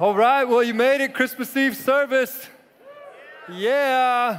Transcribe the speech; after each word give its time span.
All 0.00 0.14
right, 0.14 0.44
well, 0.44 0.62
you 0.62 0.74
made 0.74 1.00
it, 1.00 1.12
Christmas 1.12 1.56
Eve 1.56 1.76
service. 1.76 2.46
Yeah. 3.52 4.38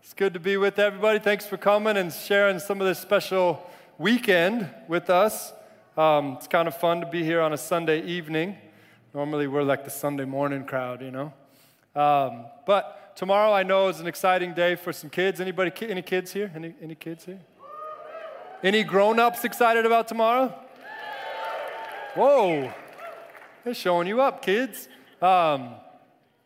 It's 0.00 0.14
good 0.14 0.34
to 0.34 0.38
be 0.38 0.56
with 0.56 0.78
everybody. 0.78 1.18
Thanks 1.18 1.44
for 1.44 1.56
coming 1.56 1.96
and 1.96 2.12
sharing 2.12 2.60
some 2.60 2.80
of 2.80 2.86
this 2.86 3.00
special 3.00 3.68
weekend 3.98 4.70
with 4.86 5.10
us. 5.10 5.52
Um, 5.96 6.34
it's 6.36 6.46
kind 6.46 6.68
of 6.68 6.76
fun 6.76 7.00
to 7.00 7.06
be 7.06 7.24
here 7.24 7.40
on 7.40 7.52
a 7.52 7.56
Sunday 7.56 8.00
evening. 8.04 8.56
Normally, 9.12 9.48
we're 9.48 9.64
like 9.64 9.84
the 9.84 9.90
Sunday 9.90 10.24
morning 10.24 10.66
crowd, 10.66 11.02
you 11.02 11.10
know. 11.10 11.32
Um, 11.96 12.44
but 12.64 13.16
tomorrow, 13.16 13.52
I 13.52 13.64
know, 13.64 13.88
is 13.88 13.98
an 13.98 14.06
exciting 14.06 14.54
day 14.54 14.76
for 14.76 14.92
some 14.92 15.10
kids. 15.10 15.40
Anybody, 15.40 15.72
any 15.88 16.02
kids 16.02 16.32
here? 16.32 16.52
Any, 16.54 16.74
any 16.80 16.94
kids 16.94 17.24
here? 17.24 17.40
Any 18.62 18.84
grown-ups 18.84 19.44
excited 19.44 19.84
about 19.84 20.06
tomorrow? 20.06 20.54
Whoa. 22.14 22.72
They're 23.64 23.74
showing 23.74 24.08
you 24.08 24.20
up, 24.20 24.42
kids. 24.42 24.88
Um, 25.20 25.74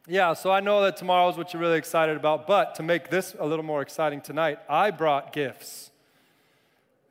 yeah, 0.07 0.35
so 0.35 0.51
I 0.51 0.61
know 0.61 0.83
that 0.83 0.99
tomorrow 0.99 1.29
is 1.31 1.37
what 1.37 1.53
you're 1.53 1.63
really 1.63 1.79
excited 1.79 2.17
about, 2.17 2.47
but 2.47 2.75
to 2.75 2.83
make 2.83 3.09
this 3.09 3.35
a 3.39 3.47
little 3.47 3.65
more 3.65 3.81
exciting 3.81 4.21
tonight, 4.21 4.59
I 4.69 4.91
brought 4.91 5.33
gifts. 5.33 5.91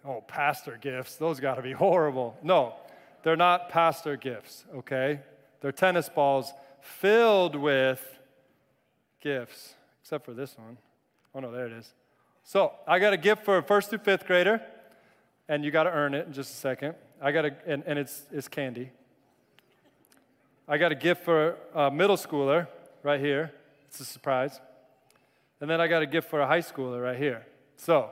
Oh, 0.06 0.24
pastor 0.28 0.78
gifts, 0.80 1.16
those 1.16 1.40
got 1.40 1.56
to 1.56 1.64
be 1.64 1.72
horrible. 1.74 2.38
No, 2.44 2.76
they're 3.24 3.36
not 3.36 3.70
pastor 3.70 4.16
gifts, 4.16 4.66
okay? 4.76 5.22
They're 5.62 5.72
tennis 5.72 6.08
balls 6.08 6.54
filled 6.82 7.56
with 7.56 8.20
gifts, 9.22 9.74
except 10.04 10.24
for 10.24 10.34
this 10.34 10.56
one. 10.56 10.78
Oh, 11.34 11.40
no, 11.40 11.52
there 11.52 11.66
it 11.66 11.74
is. 11.74 11.92
So 12.44 12.74
I 12.88 13.00
got 13.00 13.14
a 13.14 13.18
gift 13.18 13.44
for 13.44 13.58
a 13.58 13.64
first 13.64 13.90
through 13.90 14.00
fifth 14.00 14.28
grader, 14.28 14.62
and 15.50 15.66
you 15.66 15.72
got 15.72 15.84
to 15.84 15.92
earn 15.92 16.14
it 16.14 16.28
in 16.28 16.34
just 16.34 16.52
a 16.52 16.58
second. 16.58 16.94
I 17.20 17.32
got 17.32 17.46
a, 17.46 17.56
and, 17.66 17.84
and 17.88 17.98
it's, 17.98 18.22
it's 18.32 18.48
candy. 18.48 18.92
I 20.68 20.80
got 20.80 20.92
a 20.92 20.96
gift 20.96 21.24
for 21.24 21.58
a 21.76 21.92
middle 21.92 22.18
schooler 22.18 22.68
right 23.04 23.20
here. 23.20 23.52
It's 23.88 24.00
a 24.00 24.06
surprise. 24.06 24.60
And 25.62 25.70
then 25.70 25.80
I 25.80 25.88
got 25.88 26.02
a 26.02 26.08
gift 26.08 26.28
for 26.28 26.42
a 26.42 26.48
high 26.48 26.62
schooler 26.62 27.04
right 27.04 27.18
here. 27.18 27.46
So, 27.78 28.10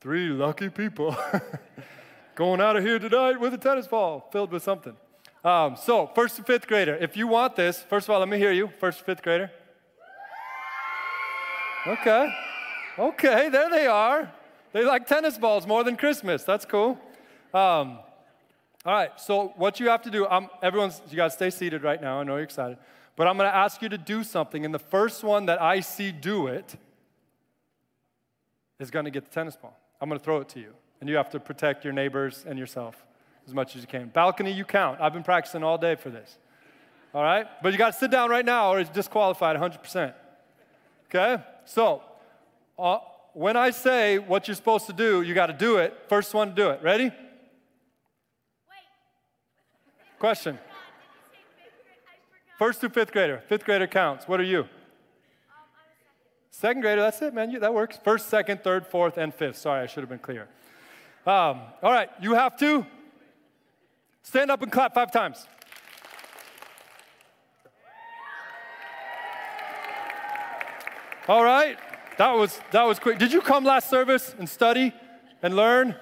three 0.00 0.28
lucky 0.28 0.68
people 0.68 1.16
going 2.34 2.60
out 2.60 2.76
of 2.76 2.84
here 2.84 2.98
tonight 2.98 3.40
with 3.40 3.54
a 3.54 3.58
tennis 3.58 3.86
ball 3.86 4.28
filled 4.30 4.52
with 4.52 4.62
something. 4.62 4.94
Um, 5.44 5.76
so, 5.76 6.10
first 6.14 6.36
and 6.36 6.46
fifth 6.46 6.66
grader, 6.66 6.94
if 6.96 7.16
you 7.16 7.26
want 7.26 7.56
this, 7.56 7.82
first 7.88 8.06
of 8.06 8.10
all, 8.10 8.20
let 8.20 8.28
me 8.28 8.38
hear 8.38 8.52
you. 8.52 8.70
First 8.78 8.98
and 8.98 9.06
fifth 9.06 9.22
grader. 9.22 9.50
Okay. 11.86 12.32
Okay, 12.98 13.48
there 13.48 13.70
they 13.70 13.86
are. 13.86 14.30
They 14.72 14.84
like 14.84 15.06
tennis 15.06 15.38
balls 15.38 15.66
more 15.66 15.82
than 15.84 15.96
Christmas. 15.96 16.44
That's 16.44 16.66
cool. 16.66 16.98
Um, 17.54 17.98
all 18.84 18.92
right, 18.92 19.10
so 19.20 19.52
what 19.56 19.78
you 19.78 19.88
have 19.90 20.02
to 20.02 20.10
do, 20.10 20.26
um, 20.26 20.50
everyone's, 20.60 21.00
you 21.08 21.16
to 21.16 21.30
stay 21.30 21.50
seated 21.50 21.84
right 21.84 22.00
now. 22.00 22.18
I 22.18 22.24
know 22.24 22.34
you're 22.34 22.44
excited. 22.44 22.78
But 23.14 23.28
I'm 23.28 23.36
going 23.36 23.48
to 23.48 23.54
ask 23.54 23.80
you 23.80 23.88
to 23.88 23.98
do 23.98 24.24
something, 24.24 24.64
and 24.64 24.74
the 24.74 24.80
first 24.80 25.22
one 25.22 25.46
that 25.46 25.62
I 25.62 25.80
see 25.80 26.10
do 26.10 26.48
it 26.48 26.74
is 28.80 28.90
going 28.90 29.04
to 29.04 29.10
get 29.10 29.24
the 29.24 29.30
tennis 29.30 29.54
ball. 29.54 29.78
I'm 30.00 30.08
going 30.08 30.18
to 30.18 30.24
throw 30.24 30.40
it 30.40 30.48
to 30.50 30.60
you, 30.60 30.72
and 31.00 31.08
you 31.08 31.16
have 31.16 31.30
to 31.30 31.38
protect 31.38 31.84
your 31.84 31.92
neighbors 31.92 32.44
and 32.46 32.58
yourself 32.58 33.04
as 33.46 33.54
much 33.54 33.76
as 33.76 33.82
you 33.82 33.86
can. 33.86 34.08
Balcony, 34.08 34.50
you 34.50 34.64
count. 34.64 35.00
I've 35.00 35.12
been 35.12 35.22
practicing 35.22 35.62
all 35.62 35.78
day 35.78 35.94
for 35.94 36.10
this. 36.10 36.38
All 37.14 37.22
right? 37.22 37.46
But 37.62 37.72
you 37.72 37.78
got 37.78 37.92
to 37.92 37.98
sit 37.98 38.10
down 38.10 38.30
right 38.30 38.44
now, 38.44 38.72
or 38.72 38.80
it's 38.80 38.90
disqualified 38.90 39.56
100%. 39.56 40.12
Okay? 41.06 41.42
So, 41.66 42.02
uh, 42.76 42.98
when 43.34 43.56
I 43.56 43.70
say 43.70 44.18
what 44.18 44.48
you're 44.48 44.54
supposed 44.56 44.86
to 44.86 44.92
do, 44.92 45.22
you 45.22 45.34
got 45.34 45.46
to 45.46 45.52
do 45.52 45.76
it. 45.76 45.96
First 46.08 46.34
one 46.34 46.48
to 46.48 46.54
do 46.54 46.70
it. 46.70 46.82
Ready? 46.82 47.12
Question. 50.22 50.56
First 52.56 52.78
through 52.78 52.90
fifth 52.90 53.10
grader. 53.10 53.42
Fifth 53.48 53.64
grader 53.64 53.88
counts. 53.88 54.28
What 54.28 54.38
are 54.38 54.44
you? 54.44 54.68
Second 56.52 56.82
grader, 56.82 57.00
that's 57.00 57.20
it, 57.22 57.34
man. 57.34 57.50
You, 57.50 57.58
that 57.58 57.74
works. 57.74 57.98
First, 58.04 58.28
second, 58.28 58.62
third, 58.62 58.86
fourth, 58.86 59.18
and 59.18 59.34
fifth. 59.34 59.56
Sorry, 59.56 59.82
I 59.82 59.86
should 59.86 59.98
have 59.98 60.08
been 60.08 60.20
clear. 60.20 60.42
Um, 61.26 61.62
all 61.82 61.90
right, 61.90 62.08
you 62.20 62.34
have 62.34 62.56
to 62.58 62.86
stand 64.22 64.52
up 64.52 64.62
and 64.62 64.70
clap 64.70 64.94
five 64.94 65.10
times. 65.10 65.44
All 71.26 71.42
right, 71.42 71.76
that 72.18 72.30
was 72.30 72.60
that 72.70 72.84
was 72.84 73.00
quick. 73.00 73.18
Did 73.18 73.32
you 73.32 73.40
come 73.40 73.64
last 73.64 73.90
service 73.90 74.36
and 74.38 74.48
study 74.48 74.94
and 75.42 75.56
learn? 75.56 75.96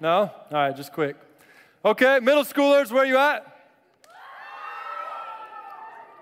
No. 0.00 0.22
All 0.22 0.32
right, 0.50 0.76
just 0.76 0.92
quick. 0.92 1.14
Okay, 1.84 2.18
middle 2.20 2.42
schoolers, 2.42 2.90
where 2.90 3.04
you 3.04 3.16
at? 3.18 3.51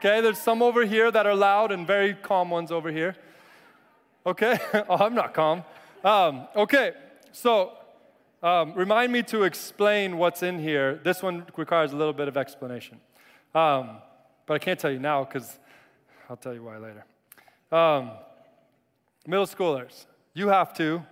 Okay, 0.01 0.23
there's 0.23 0.39
some 0.39 0.63
over 0.63 0.87
here 0.87 1.11
that 1.11 1.27
are 1.27 1.35
loud 1.35 1.71
and 1.71 1.87
very 1.87 2.15
calm 2.15 2.49
ones 2.49 2.73
over 2.73 2.91
here. 2.91 3.15
Okay, 4.25 4.59
oh, 4.89 4.97
I'm 4.97 5.15
not 5.15 5.35
calm. 5.35 5.63
Um, 6.03 6.49
okay, 6.57 6.93
so 7.33 7.73
um, 8.43 8.73
remind 8.73 9.13
me 9.13 9.23
to 9.25 9.43
explain 9.43 10.17
what's 10.17 10.43
in 10.43 10.59
here. 10.59 10.99
This 11.05 11.23
one 11.23 11.45
requires 11.55 11.93
a 11.93 11.97
little 11.97 12.15
bit 12.15 12.29
of 12.29 12.39
explanation. 12.39 12.99
Um, 13.55 13.99
but 14.47 14.55
I 14.55 14.59
can't 14.59 14.81
tell 14.81 14.91
you 14.91 14.99
now 14.99 15.25
because 15.25 15.59
I'll 16.31 16.37
tell 16.39 16.55
you 16.55 16.63
why 16.63 16.79
later. 16.79 17.05
Um, 17.71 18.13
middle 19.27 19.45
schoolers, 19.45 20.07
you 20.33 20.49
have 20.49 20.73
to 20.79 21.05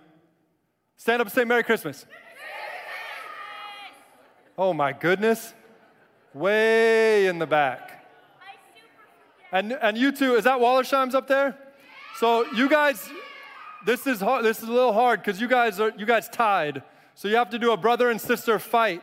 stand 0.97 1.21
up 1.21 1.27
and 1.27 1.31
say 1.35 1.43
Merry 1.43 1.61
Christmas. 1.61 2.07
Oh 4.57 4.73
my 4.73 4.93
goodness. 4.93 5.53
Way 6.33 7.27
in 7.27 7.37
the 7.37 7.45
back. 7.45 7.88
And, 9.51 9.73
and 9.73 9.97
you 9.97 10.11
two, 10.11 10.35
is 10.35 10.43
that 10.43 10.59
Wallersheim's 10.59 11.15
up 11.15 11.27
there? 11.27 11.57
So 12.17 12.45
you 12.53 12.69
guys, 12.69 13.09
this 13.85 14.05
is 14.05 14.19
hard, 14.19 14.45
this 14.45 14.61
is 14.61 14.69
a 14.69 14.71
little 14.71 14.93
hard 14.93 15.21
because 15.21 15.41
you 15.41 15.47
guys 15.47 15.79
are 15.79 15.91
you 15.97 16.05
guys 16.05 16.29
tied. 16.29 16.83
So 17.15 17.27
you 17.27 17.35
have 17.35 17.49
to 17.51 17.59
do 17.59 17.71
a 17.71 17.77
brother 17.77 18.09
and 18.09 18.19
sister 18.19 18.59
fight. 18.59 19.01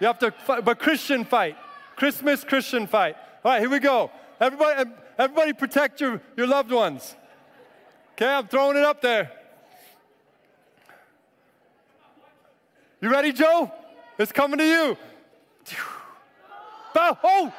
You 0.00 0.06
have 0.06 0.18
to 0.20 0.30
fight, 0.30 0.64
but 0.64 0.78
Christian 0.78 1.24
fight. 1.24 1.56
Christmas 1.96 2.44
Christian 2.44 2.86
fight. 2.86 3.16
All 3.44 3.52
right, 3.52 3.60
here 3.60 3.70
we 3.70 3.78
go. 3.78 4.10
Everybody, 4.40 4.90
everybody 5.18 5.52
protect 5.52 6.00
your, 6.00 6.20
your 6.36 6.46
loved 6.46 6.70
ones. 6.70 7.14
Okay, 8.12 8.26
I'm 8.26 8.46
throwing 8.46 8.76
it 8.76 8.84
up 8.84 9.00
there. 9.02 9.30
You 13.00 13.10
ready, 13.10 13.32
Joe? 13.32 13.72
It's 14.18 14.32
coming 14.32 14.58
to 14.58 14.66
you. 14.66 14.96
Bow. 16.94 17.18
Oh! 17.22 17.54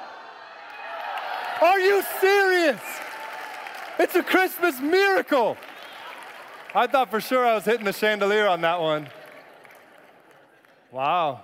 Are 1.63 1.79
you 1.79 2.03
serious? 2.19 2.81
It's 3.97 4.16
a 4.16 4.22
Christmas 4.22 4.81
miracle. 4.81 5.56
I 6.75 6.88
thought 6.88 7.09
for 7.09 7.22
sure 7.22 7.46
I 7.46 7.56
was 7.56 7.63
hitting 7.63 7.85
the 7.85 7.94
chandelier 7.94 8.47
on 8.47 8.59
that 8.62 8.81
one. 8.81 9.07
Wow. 10.91 11.44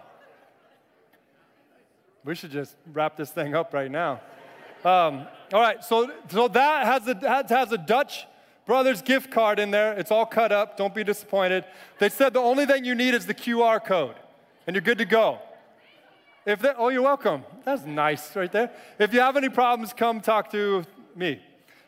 We 2.26 2.36
should 2.36 2.52
just 2.52 2.76
wrap 2.92 3.16
this 3.16 3.32
thing 3.32 3.56
up 3.56 3.74
right 3.74 3.90
now. 3.90 4.20
Um, 4.84 5.26
all 5.54 5.62
right, 5.62 5.82
so, 5.86 6.12
so 6.28 6.50
that 6.50 6.86
has 6.86 7.08
a, 7.08 7.14
that 7.14 7.50
has 7.50 7.72
a 7.72 7.78
Dutch 7.78 8.28
Brothers 8.66 9.02
gift 9.02 9.32
card 9.32 9.58
in 9.58 9.72
there. 9.72 9.94
It's 9.94 10.12
all 10.12 10.26
cut 10.26 10.52
up. 10.52 10.76
Don't 10.76 10.94
be 10.94 11.06
disappointed. 11.06 11.64
They 11.98 12.10
said 12.10 12.34
the 12.34 12.42
only 12.42 12.66
thing 12.66 12.84
you 12.84 12.94
need 12.94 13.14
is 13.14 13.26
the 13.26 13.34
QR 13.34 13.82
code, 13.82 14.16
and 14.68 14.76
you're 14.76 14.82
good 14.82 14.98
to 14.98 15.06
go. 15.06 15.40
If 16.50 16.62
they, 16.62 16.72
oh, 16.76 16.90
you're 16.90 17.04
welcome. 17.04 17.44
That's 17.64 17.86
nice 17.86 18.36
right 18.36 18.52
there. 18.52 18.72
If 18.98 19.14
you 19.14 19.20
have 19.20 19.38
any 19.38 19.50
problems, 19.50 19.94
come 19.94 20.20
talk 20.20 20.52
to 20.52 20.84
me. 21.16 21.40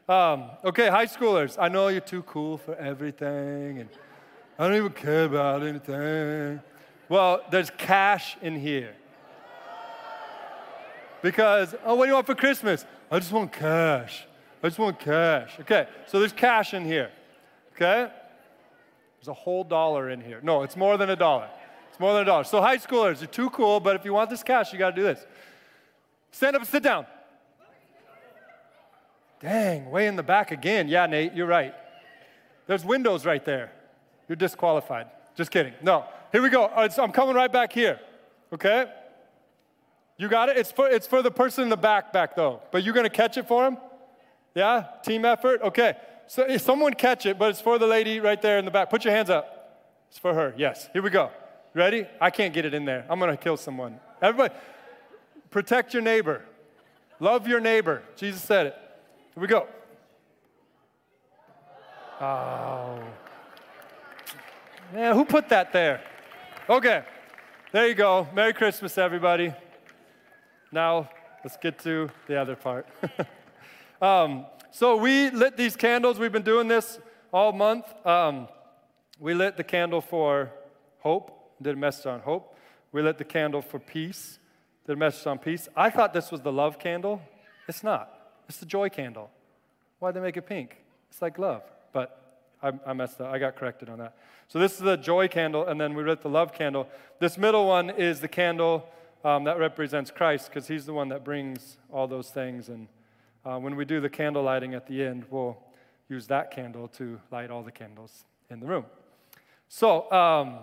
Um, 0.07 0.51
okay, 0.63 0.87
high 0.87 1.07
schoolers, 1.07 1.55
I 1.59 1.67
know 1.67 1.87
you're 1.87 1.99
too 1.99 2.21
cool 2.21 2.59
for 2.59 2.75
everything, 2.75 3.79
and 3.79 3.89
I 4.59 4.67
don't 4.67 4.77
even 4.77 4.91
care 4.91 5.25
about 5.25 5.63
anything. 5.63 6.61
Well, 7.09 7.41
there's 7.49 7.71
cash 7.71 8.37
in 8.43 8.55
here. 8.55 8.93
Because, 11.23 11.73
oh, 11.83 11.95
what 11.95 12.05
do 12.05 12.09
you 12.09 12.13
want 12.13 12.27
for 12.27 12.35
Christmas? 12.35 12.85
I 13.09 13.17
just 13.17 13.31
want 13.31 13.51
cash. 13.51 14.27
I 14.61 14.67
just 14.67 14.77
want 14.77 14.99
cash. 14.99 15.59
Okay, 15.61 15.87
so 16.05 16.19
there's 16.19 16.33
cash 16.33 16.75
in 16.75 16.85
here. 16.85 17.09
Okay? 17.73 18.11
There's 19.17 19.27
a 19.27 19.33
whole 19.33 19.63
dollar 19.63 20.11
in 20.11 20.21
here. 20.21 20.39
No, 20.43 20.61
it's 20.61 20.75
more 20.75 20.97
than 20.97 21.09
a 21.09 21.15
dollar. 21.15 21.49
It's 21.91 21.99
more 21.99 22.13
than 22.13 22.23
a 22.23 22.25
dollar. 22.25 22.45
So, 22.45 22.61
high 22.61 22.77
schoolers, 22.77 23.19
you're 23.19 23.27
too 23.27 23.51
cool, 23.51 23.79
but 23.79 23.95
if 23.95 24.05
you 24.05 24.13
want 24.13 24.31
this 24.31 24.41
cash, 24.41 24.73
you 24.73 24.79
got 24.79 24.91
to 24.91 24.95
do 24.95 25.03
this. 25.03 25.23
Stand 26.31 26.55
up 26.55 26.61
and 26.61 26.69
sit 26.69 26.81
down. 26.81 27.05
Dang, 29.41 29.91
way 29.91 30.07
in 30.07 30.15
the 30.15 30.23
back 30.23 30.51
again. 30.51 30.87
Yeah, 30.87 31.05
Nate, 31.05 31.33
you're 31.33 31.47
right. 31.47 31.73
There's 32.67 32.85
windows 32.85 33.25
right 33.25 33.43
there. 33.43 33.71
You're 34.29 34.37
disqualified. 34.37 35.07
Just 35.35 35.51
kidding. 35.51 35.73
No. 35.81 36.05
Here 36.31 36.41
we 36.41 36.49
go. 36.49 36.65
Uh, 36.65 36.87
I'm 36.97 37.11
coming 37.11 37.35
right 37.35 37.51
back 37.51 37.73
here. 37.73 37.99
Okay? 38.53 38.85
You 40.17 40.29
got 40.29 40.49
it? 40.49 40.57
It's 40.57 40.71
for, 40.71 40.87
it's 40.87 41.07
for 41.07 41.21
the 41.21 41.31
person 41.31 41.63
in 41.63 41.69
the 41.69 41.77
back, 41.77 42.13
back 42.13 42.35
though. 42.35 42.61
But 42.71 42.83
you're 42.83 42.93
going 42.93 43.05
to 43.05 43.09
catch 43.09 43.37
it 43.37 43.47
for 43.47 43.65
him? 43.65 43.77
Yeah? 44.55 44.85
Team 45.03 45.25
effort? 45.25 45.61
Okay. 45.63 45.95
So 46.27 46.57
someone 46.57 46.93
catch 46.93 47.25
it, 47.25 47.37
but 47.37 47.49
it's 47.49 47.59
for 47.59 47.77
the 47.77 47.87
lady 47.87 48.19
right 48.19 48.41
there 48.41 48.57
in 48.57 48.63
the 48.63 48.71
back. 48.71 48.89
Put 48.89 49.03
your 49.03 49.13
hands 49.13 49.29
up. 49.29 50.05
It's 50.09 50.19
for 50.19 50.33
her. 50.33 50.53
Yes. 50.55 50.89
Here 50.93 51.01
we 51.01 51.09
go. 51.09 51.31
Ready? 51.73 52.05
I 52.19 52.29
can't 52.29 52.53
get 52.53 52.65
it 52.65 52.73
in 52.73 52.85
there. 52.85 53.05
I'm 53.09 53.19
going 53.19 53.31
to 53.31 53.41
kill 53.41 53.57
someone. 53.57 53.99
Everybody, 54.21 54.53
protect 55.49 55.93
your 55.93 56.03
neighbor. 56.03 56.43
Love 57.19 57.47
your 57.47 57.59
neighbor. 57.59 58.03
Jesus 58.15 58.41
said 58.41 58.67
it. 58.67 58.75
Here 59.33 59.41
we 59.41 59.47
go. 59.47 59.67
Oh. 62.19 62.99
Man, 64.93 65.15
who 65.15 65.23
put 65.23 65.47
that 65.49 65.71
there? 65.71 66.01
Okay. 66.69 67.03
There 67.71 67.87
you 67.87 67.95
go. 67.95 68.27
Merry 68.33 68.53
Christmas, 68.53 68.97
everybody. 68.97 69.53
Now, 70.71 71.09
let's 71.43 71.57
get 71.57 71.79
to 71.79 72.09
the 72.27 72.35
other 72.35 72.55
part. 72.55 72.85
um, 74.01 74.45
so, 74.71 74.97
we 74.97 75.29
lit 75.29 75.55
these 75.55 75.75
candles. 75.75 76.19
We've 76.19 76.31
been 76.31 76.43
doing 76.43 76.67
this 76.67 76.99
all 77.31 77.53
month. 77.53 77.85
Um, 78.05 78.49
we 79.19 79.33
lit 79.33 79.55
the 79.55 79.63
candle 79.63 80.01
for 80.01 80.51
hope, 80.99 81.40
did 81.61 81.75
a 81.75 81.79
message 81.79 82.05
on 82.05 82.19
hope. 82.21 82.55
We 82.91 83.01
lit 83.01 83.17
the 83.17 83.23
candle 83.23 83.61
for 83.61 83.79
peace, 83.79 84.39
did 84.85 84.93
a 84.93 84.95
message 84.95 85.27
on 85.27 85.39
peace. 85.39 85.69
I 85.75 85.89
thought 85.89 86.13
this 86.13 86.31
was 86.31 86.41
the 86.41 86.51
love 86.51 86.79
candle. 86.79 87.21
It's 87.67 87.83
not, 87.83 88.09
it's 88.49 88.57
the 88.57 88.65
joy 88.65 88.89
candle. 88.89 89.29
Why'd 89.99 90.15
they 90.15 90.19
make 90.19 90.37
it 90.37 90.45
pink? 90.47 90.77
It's 91.09 91.21
like 91.21 91.37
love. 91.37 91.63
But 91.93 92.21
I, 92.61 92.71
I 92.85 92.93
messed 92.93 93.21
up. 93.21 93.31
I 93.31 93.39
got 93.39 93.55
corrected 93.55 93.89
on 93.89 93.99
that. 93.99 94.15
So 94.47 94.59
this 94.59 94.73
is 94.73 94.79
the 94.79 94.97
joy 94.97 95.27
candle, 95.27 95.67
and 95.67 95.79
then 95.79 95.93
we 95.93 96.03
lit 96.03 96.21
the 96.21 96.29
love 96.29 96.53
candle. 96.53 96.87
This 97.19 97.37
middle 97.37 97.67
one 97.67 97.89
is 97.89 98.19
the 98.19 98.27
candle 98.27 98.87
um, 99.23 99.43
that 99.45 99.59
represents 99.59 100.11
Christ, 100.11 100.49
because 100.49 100.67
He's 100.67 100.85
the 100.85 100.93
one 100.93 101.09
that 101.09 101.23
brings 101.23 101.77
all 101.91 102.07
those 102.07 102.29
things. 102.29 102.69
And 102.69 102.87
uh, 103.45 103.57
when 103.59 103.75
we 103.75 103.85
do 103.85 104.01
the 104.01 104.09
candle 104.09 104.43
lighting 104.43 104.73
at 104.73 104.87
the 104.87 105.03
end, 105.03 105.25
we'll 105.29 105.57
use 106.09 106.27
that 106.27 106.51
candle 106.51 106.87
to 106.89 107.19
light 107.31 107.49
all 107.49 107.63
the 107.63 107.71
candles 107.71 108.25
in 108.49 108.59
the 108.59 108.65
room. 108.65 108.85
So 109.69 110.11
um, 110.11 110.59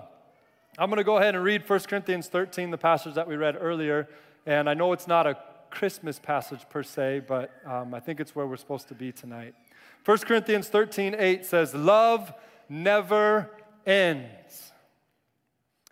I'm 0.80 0.90
going 0.90 0.98
to 0.98 1.04
go 1.04 1.16
ahead 1.16 1.34
and 1.34 1.42
read 1.42 1.68
1 1.68 1.80
Corinthians 1.80 2.28
13, 2.28 2.70
the 2.70 2.78
passage 2.78 3.14
that 3.14 3.26
we 3.26 3.34
read 3.34 3.56
earlier. 3.60 4.08
And 4.46 4.70
I 4.70 4.74
know 4.74 4.92
it's 4.92 5.08
not 5.08 5.26
a 5.26 5.36
Christmas 5.70 6.20
passage 6.20 6.60
per 6.70 6.84
se, 6.84 7.22
but 7.26 7.50
um, 7.66 7.92
I 7.92 7.98
think 7.98 8.20
it's 8.20 8.36
where 8.36 8.46
we're 8.46 8.58
supposed 8.58 8.86
to 8.88 8.94
be 8.94 9.10
tonight. 9.10 9.56
1 10.04 10.18
Corinthians 10.18 10.68
13, 10.68 11.16
8 11.18 11.44
says, 11.44 11.74
Love 11.74 12.32
never 12.68 13.50
ends. 13.84 14.72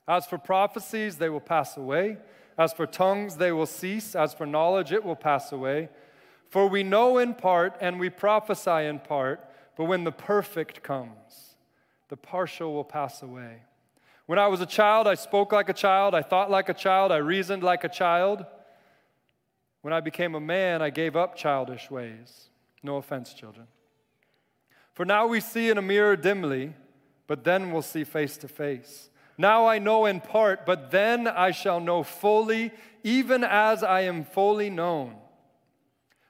As 0.06 0.24
for 0.24 0.38
prophecies, 0.38 1.16
they 1.16 1.30
will 1.30 1.40
pass 1.40 1.76
away. 1.76 2.18
As 2.56 2.72
for 2.72 2.86
tongues, 2.86 3.38
they 3.38 3.50
will 3.50 3.66
cease. 3.66 4.14
As 4.14 4.34
for 4.34 4.46
knowledge, 4.46 4.92
it 4.92 5.04
will 5.04 5.16
pass 5.16 5.50
away. 5.50 5.88
For 6.48 6.68
we 6.68 6.84
know 6.84 7.18
in 7.18 7.34
part 7.34 7.76
and 7.80 7.98
we 7.98 8.08
prophesy 8.08 8.86
in 8.86 9.00
part, 9.00 9.50
but 9.76 9.86
when 9.86 10.04
the 10.04 10.12
perfect 10.12 10.84
comes, 10.84 11.56
the 12.08 12.16
partial 12.16 12.72
will 12.72 12.84
pass 12.84 13.20
away. 13.20 13.62
When 14.26 14.38
I 14.38 14.48
was 14.48 14.60
a 14.60 14.66
child, 14.66 15.06
I 15.06 15.14
spoke 15.14 15.52
like 15.52 15.68
a 15.68 15.72
child, 15.72 16.14
I 16.14 16.22
thought 16.22 16.50
like 16.50 16.68
a 16.68 16.74
child, 16.74 17.12
I 17.12 17.16
reasoned 17.16 17.62
like 17.62 17.84
a 17.84 17.88
child. 17.88 18.44
When 19.82 19.92
I 19.92 20.00
became 20.00 20.34
a 20.34 20.40
man, 20.40 20.82
I 20.82 20.90
gave 20.90 21.16
up 21.16 21.36
childish 21.36 21.90
ways. 21.90 22.50
No 22.82 22.96
offense, 22.96 23.32
children. 23.32 23.66
For 24.94 25.04
now 25.04 25.26
we 25.26 25.40
see 25.40 25.70
in 25.70 25.78
a 25.78 25.82
mirror 25.82 26.16
dimly 26.16 26.74
but 27.26 27.44
then 27.44 27.72
we'll 27.72 27.82
see 27.82 28.04
face 28.04 28.36
to 28.38 28.48
face. 28.48 29.10
Now 29.38 29.66
I 29.66 29.78
know 29.78 30.06
in 30.06 30.20
part, 30.20 30.64
but 30.64 30.90
then 30.90 31.26
I 31.26 31.50
shall 31.50 31.80
know 31.80 32.02
fully, 32.02 32.72
even 33.02 33.44
as 33.44 33.82
I 33.82 34.02
am 34.02 34.24
fully 34.24 34.70
known. 34.70 35.16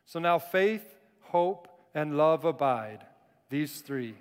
So 0.06 0.18
now 0.18 0.38
faith, 0.38 0.84
hope, 1.20 1.68
and 1.94 2.16
love 2.16 2.44
abide, 2.44 3.04
these 3.50 3.80
three. 3.80 4.16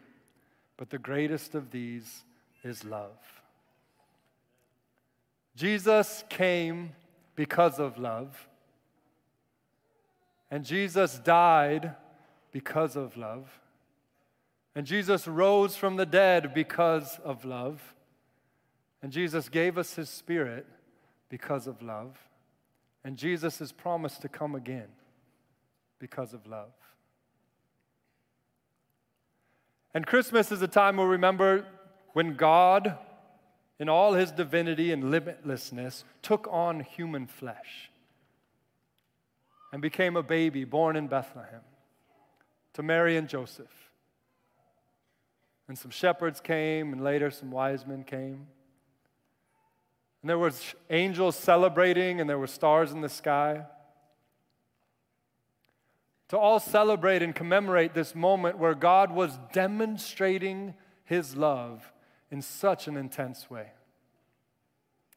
But 0.78 0.90
the 0.90 0.98
greatest 0.98 1.56
of 1.56 1.72
these 1.72 2.24
is 2.64 2.84
love. 2.84 3.18
Jesus 5.56 6.24
came 6.30 6.92
because 7.36 7.80
of 7.80 7.98
love, 7.98 8.48
and 10.52 10.64
Jesus 10.64 11.18
died 11.20 11.96
because 12.52 12.96
of 12.96 13.18
love. 13.18 13.50
And 14.76 14.86
Jesus 14.86 15.28
rose 15.28 15.76
from 15.78 15.96
the 15.96 16.06
dead 16.06 16.54
because 16.54 17.18
of 17.24 17.46
love. 17.46 17.96
And 19.02 19.12
Jesus 19.12 19.48
gave 19.48 19.78
us 19.78 19.96
his 19.96 20.10
spirit 20.10 20.66
because 21.30 21.66
of 21.66 21.82
love. 21.82 22.18
And 23.04 23.18
Jesus 23.18 23.60
has 23.60 23.72
promised 23.72 24.22
to 24.24 24.30
come 24.30 24.54
again 24.54 24.88
because 26.00 26.34
of 26.34 26.46
love. 26.46 26.74
And 29.94 30.06
Christmas 30.06 30.52
is 30.52 30.62
a 30.62 30.68
time 30.68 30.98
we 30.98 31.06
remember 31.06 31.66
when 32.14 32.36
God, 32.36 32.98
in 33.80 33.90
all 33.90 34.14
his 34.14 34.32
divinity 34.32 34.92
and 34.92 35.06
limitlessness, 35.06 36.04
took 36.22 36.48
on 36.50 36.80
human 36.80 37.28
flesh 37.28 37.92
and 39.74 39.82
became 39.82 40.16
a 40.16 40.24
baby 40.24 40.64
born 40.64 40.96
in 40.96 41.08
Bethlehem 41.08 41.62
to 42.74 42.84
Mary 42.84 43.18
and 43.18 43.28
Joseph. 43.28 43.92
And 45.68 45.78
some 45.78 45.92
shepherds 45.92 46.40
came, 46.40 46.94
and 46.94 47.04
later 47.04 47.32
some 47.32 47.52
wise 47.52 47.86
men 47.86 48.04
came. 48.04 48.48
And 50.22 50.30
there 50.30 50.38
were 50.38 50.52
angels 50.90 51.36
celebrating, 51.36 52.22
and 52.22 52.30
there 52.30 52.40
were 52.40 52.48
stars 52.48 52.92
in 52.92 53.02
the 53.02 53.10
sky. 53.10 53.66
To 56.30 56.38
all 56.38 56.60
celebrate 56.60 57.22
and 57.22 57.36
commemorate 57.36 57.94
this 57.94 58.16
moment 58.16 58.58
where 58.58 58.76
God 58.76 59.12
was 59.12 59.38
demonstrating 59.54 60.76
his 61.04 61.36
love 61.36 61.92
in 62.32 62.42
such 62.42 62.88
an 62.88 62.98
intense 62.98 63.50
way. 63.50 63.72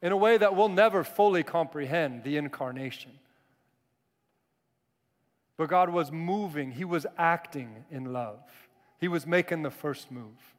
In 0.01 0.13
a 0.13 0.17
way 0.17 0.37
that 0.37 0.55
we'll 0.55 0.69
never 0.69 1.03
fully 1.03 1.43
comprehend 1.43 2.23
the 2.23 2.37
incarnation. 2.37 3.13
But 5.57 5.69
God 5.69 5.91
was 5.91 6.13
moving, 6.13 6.71
He 6.71 6.85
was 6.85 7.07
acting 7.17 7.85
in 7.91 8.13
love. 8.13 8.41
He 9.01 9.09
was 9.09 9.27
making 9.27 9.63
the 9.63 9.71
first 9.71 10.11
move. 10.11 10.55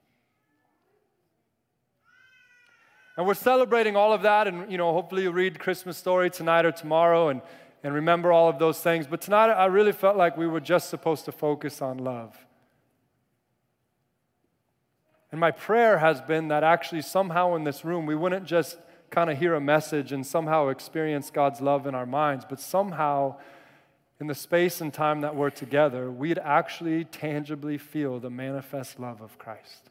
And 3.16 3.28
we're 3.28 3.34
celebrating 3.34 3.98
all 3.98 4.13
of 4.13 4.22
that, 4.22 4.48
and 4.48 4.72
you 4.72 4.78
know, 4.78 4.94
hopefully 4.94 5.24
you 5.24 5.31
read 5.31 5.60
Christmas 5.60 5.98
story 5.98 6.30
tonight 6.30 6.66
or 6.66 6.72
tomorrow 6.72 7.30
and, 7.30 7.42
and 7.84 7.94
remember 7.94 8.31
all 8.31 8.48
of 8.48 8.60
those 8.60 8.80
things. 8.80 9.07
But 9.07 9.19
tonight 9.19 9.50
I 9.50 9.66
really 9.66 9.92
felt 9.92 10.16
like 10.16 10.38
we 10.38 10.48
were 10.48 10.62
just 10.62 10.90
supposed 10.90 11.25
to 11.25 11.34
focus 11.34 11.81
on 11.81 11.98
love. 11.98 12.45
And 15.31 15.40
my 15.40 15.52
prayer 15.52 16.00
has 16.00 16.22
been 16.22 16.48
that 16.48 16.64
actually 16.64 17.02
somehow 17.02 17.56
in 17.56 17.64
this 17.64 17.86
room 17.86 18.06
we 18.06 18.16
wouldn't 18.16 18.46
just 18.46 18.78
kind 19.10 19.30
of 19.30 19.38
hear 19.38 19.56
a 19.56 19.62
message 19.62 20.12
and 20.12 20.26
somehow 20.26 20.70
experience 20.70 21.30
God's 21.30 21.62
love 21.62 21.88
in 21.88 21.96
our 21.96 22.06
minds, 22.06 22.46
but 22.48 22.60
somehow 22.60 23.36
in 24.20 24.28
the 24.28 24.36
space 24.36 24.81
and 24.81 24.94
time 24.94 25.22
that 25.22 25.36
we're 25.36 25.50
together, 25.50 26.12
we'd 26.12 26.40
actually 26.40 27.06
tangibly 27.06 27.78
feel 27.78 28.19
the 28.19 28.30
manifest 28.30 29.00
love 29.00 29.21
of 29.21 29.38
Christ. 29.38 29.90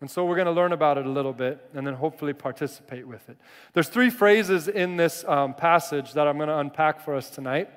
And 0.00 0.10
so 0.10 0.26
we're 0.26 0.36
going 0.36 0.46
to 0.46 0.52
learn 0.52 0.72
about 0.72 0.98
it 0.98 1.06
a 1.06 1.10
little 1.10 1.32
bit 1.32 1.66
and 1.72 1.86
then 1.86 1.94
hopefully 1.94 2.34
participate 2.34 3.08
with 3.08 3.28
it. 3.30 3.38
There's 3.72 3.88
three 3.88 4.10
phrases 4.10 4.68
in 4.68 4.96
this 4.96 5.24
um, 5.26 5.54
passage 5.54 6.12
that 6.12 6.28
I'm 6.28 6.36
going 6.36 6.50
to 6.50 6.58
unpack 6.58 7.00
for 7.00 7.14
us 7.14 7.30
tonight. 7.30 7.70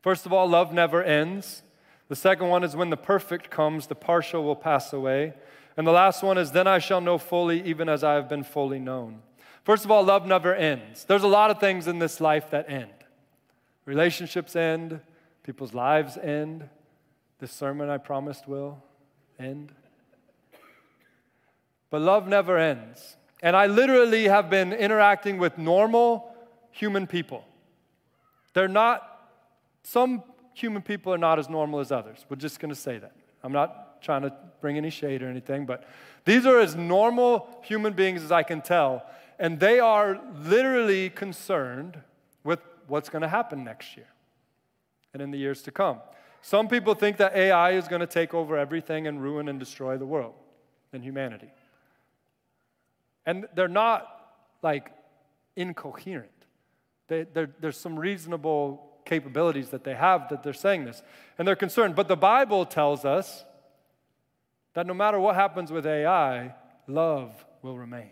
First 0.00 0.24
of 0.24 0.32
all, 0.32 0.48
love 0.48 0.72
never 0.72 1.02
ends. 1.02 1.62
The 2.10 2.16
second 2.16 2.48
one 2.48 2.64
is 2.64 2.74
when 2.74 2.90
the 2.90 2.96
perfect 2.96 3.50
comes, 3.50 3.86
the 3.86 3.94
partial 3.94 4.42
will 4.42 4.56
pass 4.56 4.92
away. 4.92 5.32
And 5.76 5.86
the 5.86 5.92
last 5.92 6.24
one 6.24 6.38
is 6.38 6.50
then 6.50 6.66
I 6.66 6.80
shall 6.80 7.00
know 7.00 7.18
fully, 7.18 7.62
even 7.62 7.88
as 7.88 8.02
I 8.02 8.14
have 8.14 8.28
been 8.28 8.42
fully 8.42 8.80
known. 8.80 9.22
First 9.62 9.84
of 9.84 9.92
all, 9.92 10.02
love 10.02 10.26
never 10.26 10.52
ends. 10.52 11.04
There's 11.04 11.22
a 11.22 11.28
lot 11.28 11.52
of 11.52 11.60
things 11.60 11.86
in 11.86 12.00
this 12.00 12.20
life 12.20 12.50
that 12.50 12.68
end. 12.68 12.90
Relationships 13.84 14.56
end, 14.56 14.98
people's 15.44 15.72
lives 15.72 16.16
end. 16.16 16.68
This 17.38 17.52
sermon 17.52 17.88
I 17.88 17.98
promised 17.98 18.48
will 18.48 18.82
end. 19.38 19.70
But 21.90 22.00
love 22.00 22.26
never 22.26 22.58
ends. 22.58 23.16
And 23.40 23.54
I 23.54 23.66
literally 23.66 24.24
have 24.24 24.50
been 24.50 24.72
interacting 24.72 25.38
with 25.38 25.58
normal 25.58 26.34
human 26.72 27.06
people. 27.06 27.44
They're 28.52 28.66
not, 28.66 29.28
some 29.84 30.24
human 30.54 30.82
people 30.82 31.12
are 31.12 31.18
not 31.18 31.38
as 31.38 31.48
normal 31.48 31.80
as 31.80 31.92
others. 31.92 32.24
We're 32.28 32.36
just 32.36 32.60
going 32.60 32.70
to 32.70 32.80
say 32.80 32.98
that. 32.98 33.12
I'm 33.42 33.52
not 33.52 34.02
trying 34.02 34.22
to 34.22 34.32
bring 34.60 34.76
any 34.76 34.90
shade 34.90 35.22
or 35.22 35.28
anything, 35.28 35.66
but 35.66 35.84
these 36.24 36.46
are 36.46 36.58
as 36.58 36.76
normal 36.76 37.48
human 37.62 37.92
beings 37.92 38.22
as 38.22 38.32
I 38.32 38.42
can 38.42 38.60
tell 38.60 39.04
and 39.40 39.58
they 39.58 39.80
are 39.80 40.20
literally 40.44 41.08
concerned 41.08 41.98
with 42.44 42.60
what's 42.86 43.08
going 43.08 43.22
to 43.22 43.28
happen 43.28 43.64
next 43.64 43.96
year 43.96 44.06
and 45.14 45.22
in 45.22 45.30
the 45.30 45.38
years 45.38 45.62
to 45.62 45.70
come. 45.70 45.98
Some 46.42 46.68
people 46.68 46.94
think 46.94 47.16
that 47.16 47.34
AI 47.34 47.72
is 47.72 47.88
going 47.88 48.00
to 48.00 48.06
take 48.06 48.34
over 48.34 48.58
everything 48.58 49.06
and 49.06 49.20
ruin 49.20 49.48
and 49.48 49.58
destroy 49.58 49.96
the 49.96 50.04
world 50.04 50.34
and 50.92 51.02
humanity. 51.02 51.50
And 53.24 53.46
they're 53.54 53.66
not 53.66 54.08
like 54.62 54.92
incoherent. 55.56 56.30
They, 57.08 57.26
there's 57.32 57.78
some 57.78 57.98
reasonable 57.98 58.89
capabilities 59.04 59.70
that 59.70 59.84
they 59.84 59.94
have 59.94 60.28
that 60.28 60.42
they're 60.42 60.52
saying 60.52 60.84
this. 60.84 61.02
And 61.38 61.46
they're 61.46 61.56
concerned. 61.56 61.96
But 61.96 62.08
the 62.08 62.16
Bible 62.16 62.64
tells 62.64 63.04
us 63.04 63.44
that 64.74 64.86
no 64.86 64.94
matter 64.94 65.18
what 65.18 65.34
happens 65.34 65.70
with 65.70 65.86
AI, 65.86 66.54
love 66.86 67.32
will 67.62 67.76
remain. 67.76 68.10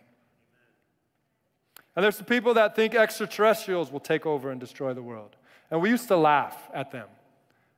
And 1.94 2.04
there's 2.04 2.16
some 2.16 2.26
people 2.26 2.54
that 2.54 2.76
think 2.76 2.94
extraterrestrials 2.94 3.90
will 3.90 4.00
take 4.00 4.24
over 4.24 4.50
and 4.50 4.60
destroy 4.60 4.94
the 4.94 5.02
world. 5.02 5.36
And 5.70 5.80
we 5.80 5.90
used 5.90 6.08
to 6.08 6.16
laugh 6.16 6.56
at 6.72 6.92
them. 6.92 7.08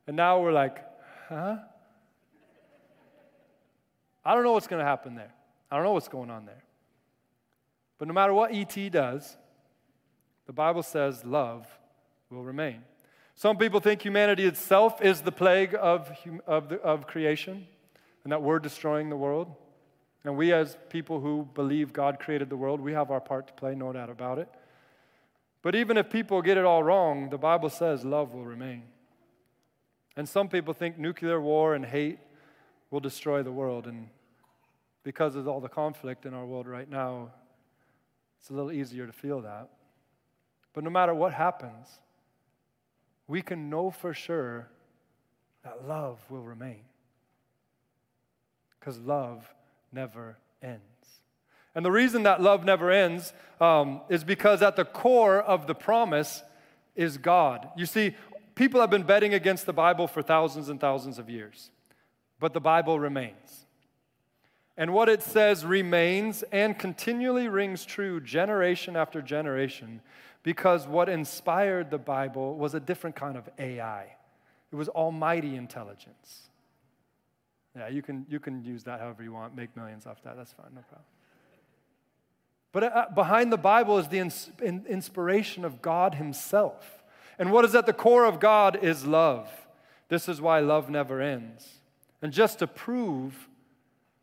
And 0.06 0.16
now 0.16 0.40
we're 0.40 0.52
like, 0.52 0.84
huh? 1.28 1.56
I 4.24 4.34
don't 4.34 4.44
know 4.44 4.52
what's 4.52 4.66
going 4.66 4.80
to 4.80 4.86
happen 4.86 5.14
there. 5.14 5.32
I 5.70 5.76
don't 5.76 5.84
know 5.84 5.92
what's 5.92 6.08
going 6.08 6.30
on 6.30 6.44
there. 6.44 6.62
But 7.98 8.08
no 8.08 8.14
matter 8.14 8.34
what 8.34 8.52
ET 8.52 8.90
does, 8.90 9.36
the 10.46 10.52
Bible 10.52 10.82
says 10.82 11.24
love 11.24 11.66
will 12.28 12.42
remain. 12.42 12.82
Some 13.40 13.56
people 13.56 13.80
think 13.80 14.02
humanity 14.02 14.44
itself 14.44 15.00
is 15.00 15.22
the 15.22 15.32
plague 15.32 15.74
of, 15.74 16.12
of, 16.46 16.68
the, 16.68 16.78
of 16.82 17.06
creation 17.06 17.66
and 18.22 18.32
that 18.32 18.42
we're 18.42 18.58
destroying 18.58 19.08
the 19.08 19.16
world. 19.16 19.50
And 20.24 20.36
we, 20.36 20.52
as 20.52 20.76
people 20.90 21.20
who 21.20 21.48
believe 21.54 21.90
God 21.90 22.20
created 22.20 22.50
the 22.50 22.58
world, 22.58 22.82
we 22.82 22.92
have 22.92 23.10
our 23.10 23.18
part 23.18 23.46
to 23.46 23.54
play, 23.54 23.74
no 23.74 23.94
doubt 23.94 24.10
about 24.10 24.38
it. 24.38 24.48
But 25.62 25.74
even 25.74 25.96
if 25.96 26.10
people 26.10 26.42
get 26.42 26.58
it 26.58 26.66
all 26.66 26.82
wrong, 26.82 27.30
the 27.30 27.38
Bible 27.38 27.70
says 27.70 28.04
love 28.04 28.34
will 28.34 28.44
remain. 28.44 28.82
And 30.18 30.28
some 30.28 30.50
people 30.50 30.74
think 30.74 30.98
nuclear 30.98 31.40
war 31.40 31.74
and 31.74 31.86
hate 31.86 32.18
will 32.90 33.00
destroy 33.00 33.42
the 33.42 33.52
world. 33.52 33.86
And 33.86 34.10
because 35.02 35.34
of 35.34 35.48
all 35.48 35.62
the 35.62 35.68
conflict 35.70 36.26
in 36.26 36.34
our 36.34 36.44
world 36.44 36.66
right 36.66 36.90
now, 36.90 37.30
it's 38.38 38.50
a 38.50 38.52
little 38.52 38.70
easier 38.70 39.06
to 39.06 39.14
feel 39.14 39.40
that. 39.40 39.70
But 40.74 40.84
no 40.84 40.90
matter 40.90 41.14
what 41.14 41.32
happens, 41.32 42.00
we 43.30 43.42
can 43.42 43.70
know 43.70 43.92
for 43.92 44.12
sure 44.12 44.68
that 45.62 45.86
love 45.86 46.18
will 46.28 46.42
remain. 46.42 46.80
Because 48.78 48.98
love 48.98 49.48
never 49.92 50.36
ends. 50.60 50.80
And 51.76 51.84
the 51.84 51.92
reason 51.92 52.24
that 52.24 52.42
love 52.42 52.64
never 52.64 52.90
ends 52.90 53.32
um, 53.60 54.00
is 54.08 54.24
because 54.24 54.62
at 54.62 54.74
the 54.74 54.84
core 54.84 55.40
of 55.40 55.68
the 55.68 55.76
promise 55.76 56.42
is 56.96 57.18
God. 57.18 57.68
You 57.76 57.86
see, 57.86 58.16
people 58.56 58.80
have 58.80 58.90
been 58.90 59.04
betting 59.04 59.32
against 59.32 59.64
the 59.64 59.72
Bible 59.72 60.08
for 60.08 60.22
thousands 60.22 60.68
and 60.68 60.80
thousands 60.80 61.20
of 61.20 61.30
years, 61.30 61.70
but 62.40 62.52
the 62.52 62.60
Bible 62.60 62.98
remains. 62.98 63.66
And 64.76 64.92
what 64.92 65.08
it 65.08 65.22
says 65.22 65.64
remains 65.64 66.42
and 66.50 66.76
continually 66.76 67.46
rings 67.46 67.84
true 67.84 68.20
generation 68.20 68.96
after 68.96 69.22
generation 69.22 70.00
because 70.42 70.86
what 70.86 71.08
inspired 71.08 71.90
the 71.90 71.98
Bible 71.98 72.56
was 72.56 72.74
a 72.74 72.80
different 72.80 73.16
kind 73.16 73.36
of 73.36 73.48
AI. 73.58 74.16
It 74.72 74.76
was 74.76 74.88
almighty 74.88 75.56
intelligence. 75.56 76.48
Yeah, 77.76 77.88
you 77.88 78.02
can, 78.02 78.26
you 78.28 78.40
can 78.40 78.64
use 78.64 78.84
that 78.84 79.00
however 79.00 79.22
you 79.22 79.32
want, 79.32 79.54
make 79.54 79.76
millions 79.76 80.06
off 80.06 80.22
that. 80.24 80.36
That's 80.36 80.52
fine, 80.52 80.74
no 80.74 80.80
problem. 80.82 81.04
But 82.72 82.84
uh, 82.84 83.06
behind 83.14 83.52
the 83.52 83.58
Bible 83.58 83.98
is 83.98 84.08
the 84.08 84.18
ins- 84.18 84.50
in- 84.62 84.86
inspiration 84.88 85.64
of 85.64 85.82
God 85.82 86.14
Himself. 86.14 87.02
And 87.38 87.52
what 87.52 87.64
is 87.64 87.74
at 87.74 87.86
the 87.86 87.92
core 87.92 88.24
of 88.24 88.40
God 88.40 88.82
is 88.82 89.06
love. 89.06 89.50
This 90.08 90.28
is 90.28 90.40
why 90.40 90.60
love 90.60 90.88
never 90.90 91.20
ends. 91.20 91.80
And 92.22 92.32
just 92.32 92.58
to 92.60 92.66
prove, 92.66 93.48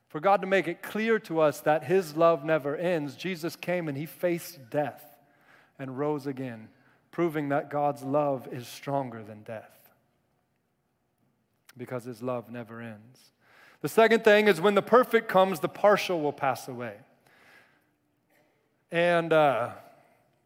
for 0.08 0.20
God 0.20 0.42
to 0.42 0.48
make 0.48 0.68
it 0.68 0.82
clear 0.82 1.20
to 1.20 1.42
us 1.42 1.60
that 1.62 1.86
His 1.86 2.16
love 2.16 2.44
never 2.44 2.76
ends, 2.76 3.16
Jesus 3.16 3.56
came 3.56 3.88
and 3.88 3.98
He 3.98 4.06
faced 4.06 4.70
death 4.70 5.07
and 5.80 5.98
rose 5.98 6.28
again, 6.28 6.70
proving 7.12 7.50
that 7.50 7.70
God's 7.70 8.04
love 8.04 8.48
is 8.52 8.68
stronger 8.68 9.24
than 9.24 9.44
death 9.44 9.78
because 11.78 12.04
His 12.04 12.22
love 12.22 12.50
never 12.50 12.82
ends. 12.82 13.32
The 13.82 13.90
second 13.90 14.24
thing 14.24 14.48
is 14.48 14.60
when 14.60 14.76
the 14.76 14.82
perfect 14.82 15.28
comes, 15.28 15.60
the 15.60 15.70
partial 15.70 16.22
will 16.22 16.34
pass 16.34 16.68
away. 16.68 16.96
And 18.92 19.32
uh, 19.32 19.72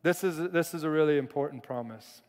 this, 0.03 0.23
is, 0.23 0.37
this 0.51 0.73
is 0.73 0.83
a 0.83 0.89
really 0.89 1.17
important 1.17 1.63
promise. 1.63 2.21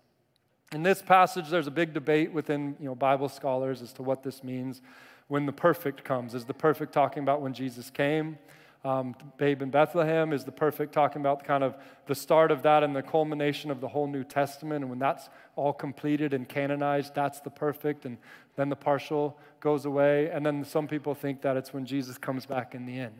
In 0.73 0.83
this 0.83 1.03
passage, 1.03 1.49
there's 1.49 1.67
a 1.67 1.73
big 1.73 1.93
debate 1.93 2.33
within 2.33 2.77
you 2.79 2.87
know, 2.87 2.95
Bible 2.95 3.29
scholars 3.29 3.83
as 3.83 3.93
to 3.95 4.03
what 4.03 4.23
this 4.23 4.45
means 4.45 4.81
when 5.29 5.47
the 5.47 5.53
perfect 5.53 6.05
comes. 6.05 6.35
Is 6.35 6.45
the 6.45 6.55
perfect 6.55 6.93
talking 6.93 7.23
about 7.23 7.43
when 7.43 7.53
Jesus 7.53 7.91
came? 7.91 8.39
Um, 8.85 9.15
babe 9.37 9.63
in 9.63 9.71
Bethlehem 9.71 10.33
is 10.33 10.45
the 10.45 10.51
perfect 10.51 10.93
talking 10.93 11.23
about 11.23 11.45
kind 11.45 11.63
of 11.63 11.77
the 12.07 12.17
start 12.17 12.51
of 12.51 12.63
that 12.63 12.83
and 12.83 12.97
the 12.97 13.03
culmination 13.03 13.71
of 13.71 13.81
the 13.81 13.87
whole 13.87 14.09
New 14.09 14.25
Testament. 14.25 14.83
And 14.83 14.91
when 14.91 14.99
that's 14.99 15.29
all 15.55 15.73
completed 15.73 16.35
and 16.35 16.49
canonized, 16.49 17.15
that's 17.15 17.41
the 17.41 17.51
perfect. 17.51 18.05
And 18.05 18.19
then 18.57 18.71
the 18.71 18.77
partial 18.77 19.39
goes 19.61 19.85
away. 19.85 20.31
And 20.31 20.45
then 20.45 20.65
some 20.65 20.89
people 20.89 21.15
think 21.15 21.43
that 21.43 21.57
it's 21.57 21.73
when 21.73 21.87
Jesus 21.87 22.19
comes 22.19 22.45
back 22.45 22.75
in 22.75 22.85
the 22.85 22.99
end. 22.99 23.15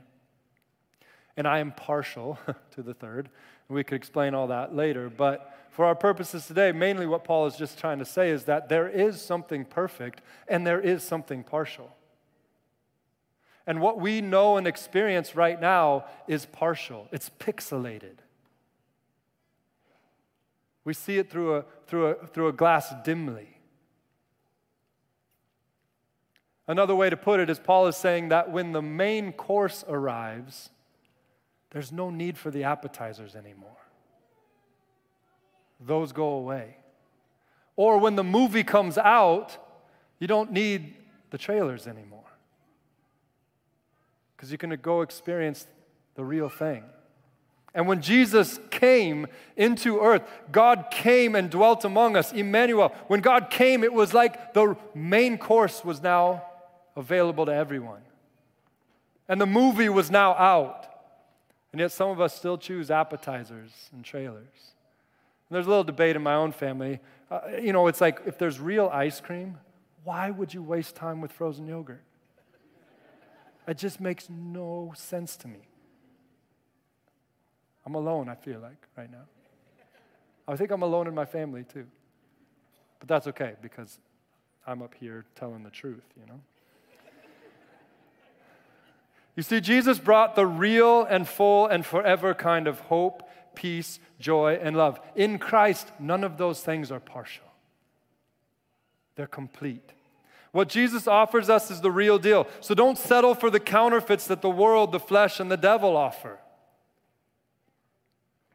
And 1.37 1.47
I 1.47 1.61
am 1.61 1.71
partial 1.71 2.39
to 2.73 2.83
the 2.83 2.95
third. 2.95 3.31
And 3.69 3.77
we 3.77 3.85
could 3.85 3.97
explain 3.97 4.35
all 4.35 4.49
that 4.49 4.75
later. 4.75 5.09
But 5.09 5.57
for 5.71 5.85
our 5.85 5.95
purposes 5.95 6.45
today, 6.45 6.73
mainly 6.73 7.07
what 7.07 7.23
Paul 7.23 7.47
is 7.47 7.55
just 7.55 7.79
trying 7.79 8.01
to 8.01 8.05
say 8.05 8.31
is 8.31 8.45
that 8.45 8.69
there 8.69 8.89
is 8.89 9.23
something 9.23 9.65
perfect 9.65 10.23
and 10.49 10.67
there 10.67 10.81
is 10.81 11.05
something 11.05 11.45
partial. 11.45 11.95
And 13.67 13.81
what 13.81 14.01
we 14.01 14.21
know 14.21 14.57
and 14.57 14.67
experience 14.67 15.37
right 15.37 15.61
now 15.61 16.07
is 16.27 16.47
partial, 16.47 17.09
it's 17.13 17.31
pixelated. 17.31 18.17
We 20.85 20.95
see 20.95 21.19
it 21.19 21.31
through 21.31 21.57
a, 21.57 21.65
through 21.87 22.07
a, 22.07 22.27
through 22.27 22.49
a 22.49 22.53
glass 22.53 22.93
dimly. 23.05 23.49
Another 26.67 26.95
way 26.97 27.09
to 27.09 27.17
put 27.17 27.39
it 27.39 27.51
is 27.51 27.61
Paul 27.61 27.87
is 27.87 27.97
saying 27.97 28.31
that 28.31 28.51
when 28.51 28.73
the 28.73 28.83
main 28.83 29.33
course 29.33 29.85
arrives, 29.89 30.71
there's 31.71 31.93
no 31.93 32.11
need 32.11 32.37
for 32.37 32.51
the 32.51 32.65
appetizers 32.65 33.37
anymore. 33.37 33.71
Those 35.81 36.13
go 36.13 36.31
away. 36.31 36.77
Or 37.77 37.99
when 37.99 38.17
the 38.17 38.25
movie 38.25 38.65
comes 38.65 38.99
out, 38.99 39.57
you 40.19 40.27
don't 40.27 40.53
need 40.53 40.95
the 41.31 41.39
trailers 41.39 41.87
anymore 41.87 42.32
because 44.43 44.51
you're 44.51 44.59
going 44.59 44.71
to 44.71 44.77
go 44.77 45.03
experience 45.03 45.69
the 46.17 46.25
real 46.25 46.49
thing. 46.49 46.83
And 47.75 47.87
when 47.87 48.03
Jesus 48.03 48.59
came 48.73 49.29
into 49.57 50.01
earth, 50.01 50.29
God 50.51 50.87
came 50.91 51.37
and 51.37 51.49
dwelt 51.49 51.85
among 51.85 52.17
us, 52.17 52.33
Emmanuel. 52.33 52.93
When 53.07 53.21
God 53.21 53.51
came, 53.51 53.85
it 53.85 53.93
was 53.93 54.13
like 54.13 54.53
the 54.53 54.77
main 54.97 55.39
course 55.39 55.85
was 55.85 56.03
now 56.03 56.43
available 56.97 57.47
to 57.47 57.55
everyone. 57.55 58.01
And 59.29 59.41
the 59.41 59.47
movie 59.47 59.89
was 59.89 60.11
now 60.11 60.33
out. 60.33 60.89
And 61.71 61.81
yet 61.81 61.93
some 61.93 62.11
of 62.11 62.21
us 62.21 62.35
still 62.35 62.59
choose 62.59 62.91
appetizers 62.91 63.71
and 63.93 64.05
trailers. 64.05 64.73
And 65.49 65.55
there's 65.55 65.67
a 65.67 65.69
little 65.69 65.85
debate 65.85 66.17
in 66.17 66.23
my 66.25 66.35
own 66.35 66.51
family. 66.51 66.99
Uh, 67.31 67.43
you 67.63 67.73
know, 67.73 67.87
it's 67.87 68.01
like 68.01 68.23
if 68.27 68.39
there's 68.39 68.59
real 68.59 68.91
ice 68.93 69.21
cream, 69.21 69.59
why 70.03 70.33
would 70.33 70.53
you 70.53 70.65
waste 70.65 70.97
time 70.97 71.21
with 71.21 71.31
frozen 71.31 71.69
yogurt? 71.69 72.03
It 73.67 73.79
just 73.79 74.01
makes 74.01 74.29
no 74.29 74.93
sense 74.97 75.37
to 75.39 75.49
me. 75.49 75.61
I'm 77.87 77.95
alone, 77.95 78.29
I 78.29 78.35
feel 78.35 78.61
like, 78.61 78.87
right 78.97 79.11
now. 79.11 79.25
I 80.47 80.57
think 80.57 80.71
I'm 80.71 80.83
alone 80.83 81.07
in 81.07 81.15
my 81.15 81.25
family 81.25 81.65
too. 81.65 81.87
But 82.99 83.09
that's 83.09 83.27
okay 83.29 83.55
because 83.61 83.99
I'm 84.67 84.83
up 84.83 84.95
here 84.95 85.25
telling 85.35 85.63
the 85.63 85.71
truth, 85.71 86.05
you 86.19 86.27
know? 86.27 86.41
You 89.35 89.43
see, 89.43 89.61
Jesus 89.61 89.99
brought 89.99 90.37
the 90.37 90.47
real 90.47 91.05
and 91.05 91.27
full 91.27 91.67
and 91.67 91.87
forever 91.87 92.35
kind 92.35 92.67
of 92.67 92.81
hope, 92.81 93.29
peace, 93.55 93.99
joy, 94.21 94.59
and 94.61 94.77
love. 94.77 95.01
In 95.17 95.39
Christ, 95.39 95.91
none 95.99 96.23
of 96.23 96.37
those 96.37 96.61
things 96.61 96.93
are 96.93 97.01
partial, 97.01 97.47
they're 99.17 99.27
complete. 99.27 99.93
What 100.53 100.69
Jesus 100.69 101.09
offers 101.09 101.49
us 101.49 101.71
is 101.71 101.81
the 101.81 101.91
real 101.91 102.19
deal. 102.19 102.47
So 102.61 102.75
don't 102.75 102.99
settle 102.99 103.35
for 103.35 103.51
the 103.51 103.59
counterfeits 103.59 104.27
that 104.27 104.43
the 104.43 104.51
world, 104.51 104.93
the 104.93 105.01
flesh, 105.01 105.41
and 105.41 105.51
the 105.51 105.57
devil 105.57 105.97
offer. 105.97 106.39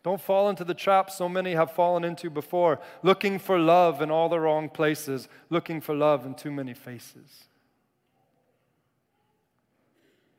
Don't 0.03 0.21
fall 0.21 0.47
into 0.49 0.63
the 0.63 0.75
trap 0.75 1.09
so 1.09 1.27
many 1.27 1.55
have 1.55 1.71
fallen 1.71 2.03
into 2.03 2.29
before, 2.29 2.79
looking 3.01 3.39
for 3.39 3.59
love 3.59 4.01
in 4.01 4.11
all 4.11 4.29
the 4.29 4.39
wrong 4.39 4.69
places, 4.69 5.27
looking 5.49 5.81
for 5.81 5.93
love 5.93 6.25
in 6.25 6.35
too 6.35 6.51
many 6.51 6.73
faces. 6.73 7.45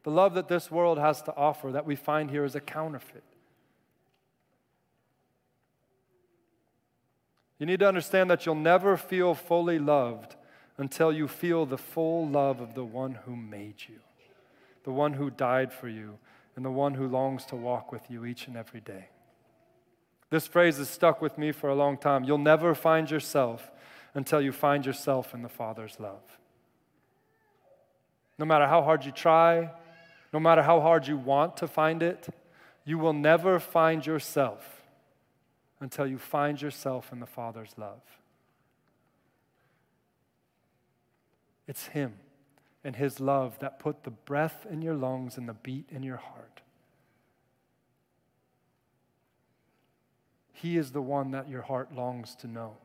The 0.04 0.10
love 0.10 0.34
that 0.34 0.48
this 0.48 0.70
world 0.70 0.98
has 0.98 1.20
to 1.22 1.36
offer, 1.36 1.72
that 1.72 1.84
we 1.84 1.96
find 1.96 2.30
here, 2.30 2.44
is 2.44 2.54
a 2.54 2.60
counterfeit. 2.60 3.24
You 7.58 7.66
need 7.66 7.80
to 7.80 7.88
understand 7.88 8.30
that 8.30 8.46
you'll 8.46 8.54
never 8.54 8.96
feel 8.96 9.34
fully 9.34 9.80
loved 9.80 10.36
until 10.78 11.12
you 11.12 11.28
feel 11.28 11.66
the 11.66 11.76
full 11.76 12.26
love 12.26 12.61
of 12.61 12.75
the 12.75 12.85
one 12.85 13.18
who 13.26 13.37
made 13.37 13.75
you, 13.88 13.99
the 14.85 14.92
one 14.92 15.12
who 15.12 15.28
died 15.28 15.73
for 15.73 15.88
you, 15.88 16.18
and 16.56 16.64
the 16.64 16.70
one 16.70 16.94
who 16.94 17.06
longs 17.06 17.44
to 17.47 17.56
walk 17.56 17.92
with 17.92 18.11
you 18.11 18.25
each 18.25 18.47
and 18.47 18.56
every 18.56 18.80
day. 18.80 19.08
This 20.30 20.47
phrase 20.47 20.78
has 20.78 20.88
stuck 20.88 21.20
with 21.20 21.38
me 21.38 21.52
for 21.52 21.68
a 21.68 21.75
long 21.75 21.97
time. 21.97 22.25
You'll 22.25 22.38
never 22.38 22.75
find 22.75 23.11
yourself 23.11 23.70
until 24.14 24.40
you 24.40 24.52
find 24.52 24.85
yourself 24.85 25.35
in 25.35 25.42
the 25.42 25.49
Father's 25.49 25.99
love. 25.99 26.23
No 28.38 28.44
matter 28.44 28.66
how 28.66 28.82
hard 28.82 29.04
you 29.04 29.12
try, 29.12 29.70
no 30.32 30.40
matter 30.40 30.62
how 30.62 30.80
hard 30.80 31.06
you 31.06 31.16
want 31.16 31.56
to 31.58 31.66
find 31.66 32.02
it, 32.02 32.28
you 32.85 32.99
will 32.99 33.12
never 33.12 33.58
find 33.58 34.04
yourself 34.06 34.82
until 35.80 36.06
you 36.06 36.18
find 36.18 36.61
yourself 36.61 37.12
in 37.12 37.20
the 37.20 37.26
Father's 37.26 37.75
love. 37.76 38.02
It's 41.68 41.88
Him 41.88 42.14
and 42.82 42.96
His 42.96 43.20
love 43.20 43.58
that 43.60 43.78
put 43.78 44.02
the 44.02 44.10
breath 44.10 44.66
in 44.68 44.82
your 44.82 44.94
lungs 44.94 45.37
and 45.37 45.48
the 45.48 45.52
beat 45.52 45.87
in 45.90 46.02
your 46.02 46.16
heart. 46.16 46.62
He 50.52 50.76
is 50.76 50.90
the 50.90 51.02
one 51.02 51.30
that 51.30 51.48
your 51.48 51.62
heart 51.62 51.94
longs 51.94 52.34
to 52.37 52.48
know. 52.48 52.78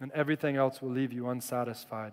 And 0.00 0.10
everything 0.12 0.56
else 0.56 0.82
will 0.82 0.90
leave 0.90 1.12
you 1.12 1.28
unsatisfied. 1.28 2.12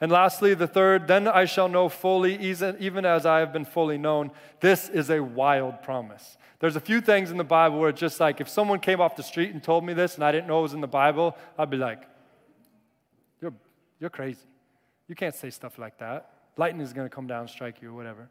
And 0.00 0.12
lastly, 0.12 0.54
the 0.54 0.66
third, 0.66 1.08
then 1.08 1.26
I 1.26 1.44
shall 1.44 1.68
know 1.68 1.88
fully, 1.88 2.36
even 2.36 3.04
as 3.04 3.26
I 3.26 3.38
have 3.40 3.52
been 3.52 3.64
fully 3.64 3.98
known. 3.98 4.30
This 4.60 4.88
is 4.88 5.10
a 5.10 5.22
wild 5.22 5.82
promise. 5.82 6.36
There's 6.60 6.76
a 6.76 6.80
few 6.80 7.00
things 7.00 7.30
in 7.30 7.36
the 7.36 7.44
Bible 7.44 7.78
where 7.78 7.90
it's 7.90 8.00
just 8.00 8.20
like 8.20 8.40
if 8.40 8.48
someone 8.48 8.80
came 8.80 9.00
off 9.00 9.16
the 9.16 9.22
street 9.22 9.50
and 9.50 9.62
told 9.62 9.84
me 9.84 9.94
this 9.94 10.14
and 10.14 10.24
I 10.24 10.32
didn't 10.32 10.46
know 10.46 10.60
it 10.60 10.62
was 10.62 10.74
in 10.74 10.80
the 10.80 10.86
Bible, 10.86 11.36
I'd 11.58 11.70
be 11.70 11.76
like, 11.76 12.02
You're, 13.40 13.54
you're 14.00 14.10
crazy. 14.10 14.46
You 15.08 15.14
can't 15.14 15.34
say 15.34 15.50
stuff 15.50 15.78
like 15.78 15.98
that. 15.98 16.30
Lightning 16.56 16.82
is 16.82 16.92
going 16.92 17.08
to 17.08 17.14
come 17.14 17.26
down 17.26 17.42
and 17.42 17.50
strike 17.50 17.80
you 17.80 17.90
or 17.90 17.94
whatever. 17.94 18.28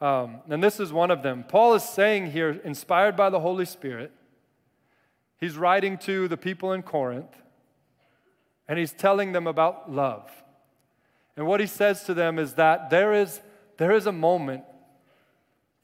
Um, 0.00 0.40
and 0.48 0.62
this 0.62 0.78
is 0.78 0.92
one 0.92 1.10
of 1.10 1.22
them. 1.22 1.44
Paul 1.44 1.74
is 1.74 1.82
saying 1.82 2.32
here, 2.32 2.60
inspired 2.64 3.16
by 3.16 3.30
the 3.30 3.40
Holy 3.40 3.64
Spirit, 3.64 4.12
he's 5.38 5.56
writing 5.56 5.96
to 5.98 6.28
the 6.28 6.36
people 6.36 6.72
in 6.72 6.82
Corinth, 6.82 7.34
and 8.68 8.78
he's 8.78 8.92
telling 8.92 9.32
them 9.32 9.46
about 9.46 9.90
love. 9.90 10.30
And 11.36 11.46
what 11.46 11.60
he 11.60 11.66
says 11.66 12.04
to 12.04 12.14
them 12.14 12.38
is 12.38 12.54
that 12.54 12.90
there 12.90 13.14
is, 13.14 13.40
there 13.78 13.92
is 13.92 14.06
a 14.06 14.12
moment 14.12 14.64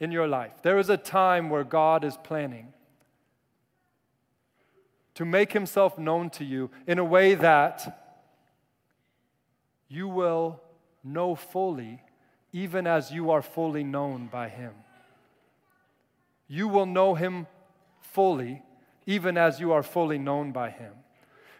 in 0.00 0.11
your 0.11 0.26
life, 0.26 0.52
there 0.62 0.78
is 0.78 0.90
a 0.90 0.96
time 0.96 1.49
where 1.49 1.64
God 1.64 2.04
is 2.04 2.16
planning 2.16 2.72
to 5.14 5.25
make 5.25 5.52
himself 5.52 5.99
known 5.99 6.30
to 6.30 6.44
you 6.44 6.70
in 6.87 6.99
a 6.99 7.04
way 7.04 7.34
that 7.34 8.01
you 9.92 10.08
will 10.08 10.58
know 11.04 11.34
fully, 11.34 12.02
even 12.50 12.87
as 12.87 13.11
you 13.11 13.30
are 13.30 13.42
fully 13.42 13.84
known 13.84 14.26
by 14.26 14.49
him. 14.49 14.72
You 16.49 16.66
will 16.66 16.87
know 16.87 17.14
him 17.14 17.46
fully, 18.00 18.62
even 19.04 19.37
as 19.37 19.61
you 19.61 19.70
are 19.72 19.82
fully 19.82 20.16
known 20.16 20.50
by 20.50 20.70
him. 20.70 20.94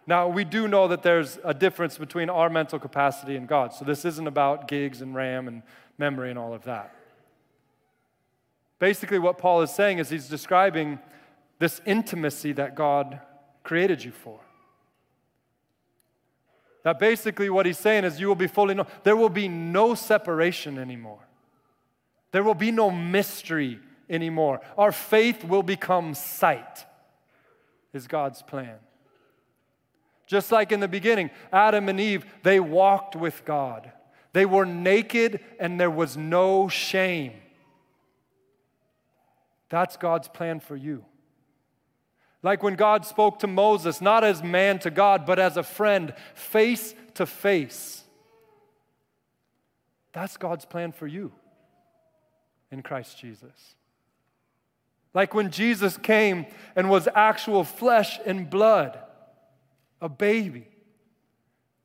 Now, 0.07 0.29
we 0.29 0.45
do 0.45 0.67
know 0.67 0.89
that 0.89 1.03
there's 1.03 1.39
a 1.45 1.53
difference 1.53 1.99
between 1.99 2.31
our 2.31 2.49
mental 2.49 2.79
capacity 2.79 3.37
and 3.37 3.47
God. 3.47 3.75
So, 3.75 3.85
this 3.85 4.07
isn't 4.07 4.27
about 4.27 4.67
gigs 4.67 5.03
and 5.03 5.15
RAM 5.15 5.47
and 5.47 5.63
memory 5.99 6.31
and 6.31 6.39
all 6.39 6.55
of 6.55 6.65
that. 6.65 6.97
Basically, 8.79 9.19
what 9.19 9.37
Paul 9.37 9.61
is 9.61 9.71
saying 9.71 9.99
is 9.99 10.09
he's 10.09 10.29
describing 10.29 10.99
this 11.59 11.83
intimacy 11.85 12.53
that 12.53 12.77
God 12.77 13.21
created 13.63 14.03
you 14.03 14.11
for. 14.11 14.41
That 16.83 16.99
basically 16.99 17.49
what 17.49 17.67
he's 17.67 17.79
saying 17.79 18.05
is 18.05 18.21
you 18.21 18.27
will 18.29 18.35
be 18.35 18.49
fully 18.49 18.75
known. 18.75 18.87
There 19.05 19.17
will 19.17 19.29
be 19.29 19.49
no 19.49 19.95
separation 19.95 20.79
anymore. 20.79 21.21
There 22.33 22.43
will 22.43 22.55
be 22.55 22.71
no 22.73 22.91
mystery 22.91 23.79
anymore. 24.11 24.61
Our 24.77 24.91
faith 24.91 25.45
will 25.45 25.63
become 25.63 26.15
sight, 26.15 26.87
is 27.93 28.07
God's 28.07 28.43
plan. 28.43 28.77
Just 30.27 30.51
like 30.51 30.73
in 30.73 30.81
the 30.81 30.89
beginning, 30.89 31.31
Adam 31.53 31.89
and 31.89 32.01
Eve, 32.01 32.25
they 32.43 32.59
walked 32.59 33.15
with 33.15 33.45
God. 33.45 33.93
They 34.33 34.47
were 34.47 34.65
naked 34.65 35.41
and 35.61 35.79
there 35.79 35.91
was 35.91 36.17
no 36.17 36.69
shame. 36.69 37.35
That's 39.69 39.97
God's 39.97 40.29
plan 40.29 40.61
for 40.61 40.75
you. 40.75 41.05
Like 42.43 42.63
when 42.63 42.75
God 42.75 43.07
spoke 43.07 43.39
to 43.41 43.47
Moses, 43.47 44.01
not 44.01 44.25
as 44.25 44.43
man 44.43 44.79
to 44.81 44.91
God, 44.91 45.25
but 45.27 45.39
as 45.39 45.57
a 45.57 45.63
friend, 45.63 46.13
face 46.35 46.95
to 47.15 47.27
face. 47.27 48.03
That's 50.13 50.37
God's 50.37 50.65
plan 50.65 50.93
for 50.93 51.07
you 51.07 51.33
in 52.71 52.83
Christ 52.83 53.19
Jesus. 53.19 53.77
Like 55.15 55.35
when 55.35 55.51
Jesus 55.51 55.97
came 55.97 56.47
and 56.75 56.91
was 56.91 57.09
actual 57.15 57.65
flesh 57.65 58.19
and 58.25 58.51
blood 58.51 58.99
a 60.01 60.09
baby, 60.09 60.67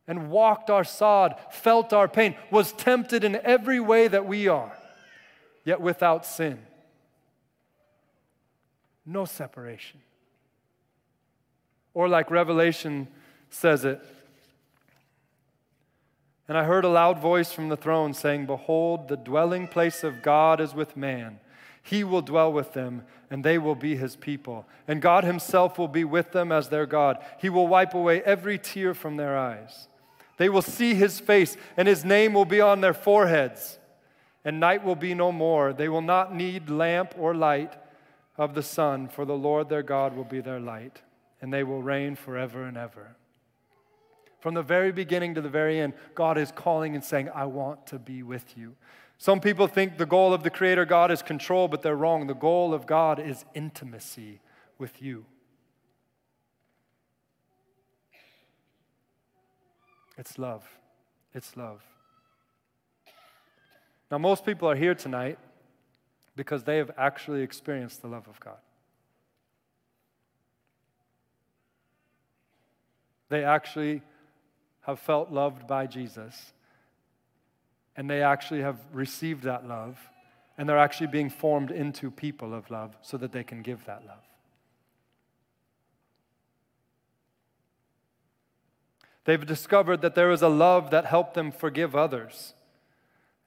and 0.07 0.29
walked 0.29 0.69
our 0.69 0.83
sod, 0.83 1.35
felt 1.51 1.93
our 1.93 2.07
pain, 2.07 2.35
was 2.49 2.71
tempted 2.71 3.23
in 3.23 3.35
every 3.43 3.79
way 3.79 4.07
that 4.07 4.25
we 4.25 4.47
are, 4.47 4.75
yet 5.63 5.79
without 5.79 6.25
sin. 6.25 6.57
No 9.05 9.25
separation. 9.25 9.99
Or, 11.97 12.07
like 12.07 12.29
Revelation 12.29 13.07
says 13.49 13.83
it, 13.83 13.99
and 16.47 16.57
I 16.57 16.63
heard 16.63 16.85
a 16.85 16.89
loud 16.89 17.19
voice 17.19 17.51
from 17.51 17.69
the 17.69 17.75
throne 17.75 18.13
saying, 18.13 18.45
Behold, 18.45 19.07
the 19.07 19.17
dwelling 19.17 19.67
place 19.67 20.03
of 20.03 20.21
God 20.21 20.61
is 20.61 20.73
with 20.73 20.95
man 20.95 21.39
he 21.87 22.03
will 22.03 22.21
dwell 22.21 22.51
with 22.51 22.73
them, 22.73 23.03
and 23.31 23.45
they 23.45 23.57
will 23.57 23.75
be 23.75 23.95
his 23.95 24.17
people. 24.17 24.65
And 24.89 25.01
God 25.01 25.23
himself 25.23 25.79
will 25.79 25.87
be 25.87 26.03
with 26.03 26.33
them 26.33 26.51
as 26.51 26.67
their 26.67 26.85
God. 26.85 27.17
He 27.39 27.47
will 27.47 27.65
wipe 27.65 27.93
away 27.93 28.21
every 28.23 28.59
tear 28.59 28.93
from 28.93 29.15
their 29.15 29.37
eyes. 29.37 29.87
They 30.35 30.49
will 30.49 30.61
see 30.61 30.95
his 30.95 31.21
face, 31.21 31.55
and 31.77 31.87
his 31.87 32.03
name 32.03 32.33
will 32.33 32.43
be 32.43 32.59
on 32.59 32.81
their 32.81 32.93
foreheads. 32.93 33.79
And 34.43 34.59
night 34.59 34.83
will 34.83 34.97
be 34.97 35.13
no 35.13 35.31
more. 35.31 35.71
They 35.71 35.87
will 35.87 36.01
not 36.01 36.35
need 36.35 36.69
lamp 36.69 37.13
or 37.17 37.33
light 37.33 37.73
of 38.37 38.53
the 38.53 38.63
sun, 38.63 39.07
for 39.07 39.23
the 39.23 39.37
Lord 39.37 39.69
their 39.69 39.81
God 39.81 40.13
will 40.13 40.25
be 40.25 40.41
their 40.41 40.59
light, 40.59 41.01
and 41.41 41.53
they 41.53 41.63
will 41.63 41.81
reign 41.81 42.15
forever 42.15 42.63
and 42.63 42.77
ever. 42.77 43.15
From 44.39 44.53
the 44.53 44.63
very 44.63 44.91
beginning 44.91 45.35
to 45.35 45.41
the 45.41 45.49
very 45.49 45.79
end, 45.79 45.93
God 46.15 46.37
is 46.37 46.51
calling 46.51 46.95
and 46.95 47.03
saying, 47.03 47.29
I 47.33 47.45
want 47.45 47.87
to 47.87 47.99
be 47.99 48.23
with 48.23 48.57
you. 48.57 48.75
Some 49.17 49.39
people 49.39 49.67
think 49.67 49.97
the 49.97 50.05
goal 50.05 50.33
of 50.33 50.43
the 50.43 50.49
Creator 50.49 50.85
God 50.85 51.11
is 51.11 51.21
control, 51.21 51.67
but 51.67 51.81
they're 51.81 51.95
wrong. 51.95 52.27
The 52.27 52.35
goal 52.35 52.73
of 52.73 52.85
God 52.85 53.19
is 53.19 53.45
intimacy 53.55 54.39
with 54.77 55.01
you. 55.01 55.25
It's 60.17 60.37
love. 60.37 60.67
It's 61.33 61.57
love. 61.57 61.81
Now, 64.09 64.17
most 64.17 64.45
people 64.45 64.69
are 64.69 64.75
here 64.75 64.95
tonight 64.95 65.37
because 66.35 66.63
they 66.63 66.77
have 66.77 66.91
actually 66.97 67.41
experienced 67.41 68.01
the 68.01 68.07
love 68.07 68.27
of 68.27 68.39
God. 68.39 68.57
They 73.29 73.43
actually 73.43 74.01
have 74.81 74.99
felt 74.99 75.31
loved 75.31 75.67
by 75.67 75.87
Jesus 75.87 76.53
and 77.97 78.07
they 78.07 78.21
actually 78.21 78.61
have 78.61 78.77
received 78.93 79.43
that 79.43 79.67
love, 79.67 79.97
and 80.55 80.69
they're 80.69 80.77
actually 80.77 81.07
being 81.07 81.31
formed 81.31 81.71
into 81.71 82.11
people 82.11 82.53
of 82.53 82.69
love 82.69 82.95
so 83.01 83.17
that 83.17 83.31
they 83.31 83.43
can 83.43 83.63
give 83.63 83.83
that 83.85 84.05
love. 84.05 84.23
They've 89.25 89.45
discovered 89.45 90.01
that 90.01 90.15
there 90.15 90.31
is 90.31 90.43
a 90.43 90.47
love 90.47 90.91
that 90.91 91.05
helped 91.05 91.33
them 91.33 91.51
forgive 91.51 91.95
others 91.95 92.53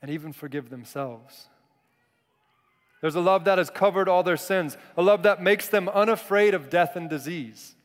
and 0.03 0.11
even 0.11 0.33
forgive 0.33 0.69
themselves. 0.69 1.49
There's 3.01 3.15
a 3.15 3.21
love 3.21 3.45
that 3.45 3.57
has 3.57 3.71
covered 3.71 4.09
all 4.09 4.23
their 4.23 4.37
sins, 4.37 4.77
a 4.97 5.03
love 5.03 5.23
that 5.23 5.43
makes 5.43 5.69
them 5.69 5.89
unafraid 5.89 6.55
of 6.55 6.69
death 6.69 6.97
and 6.97 7.09
disease, 7.09 7.77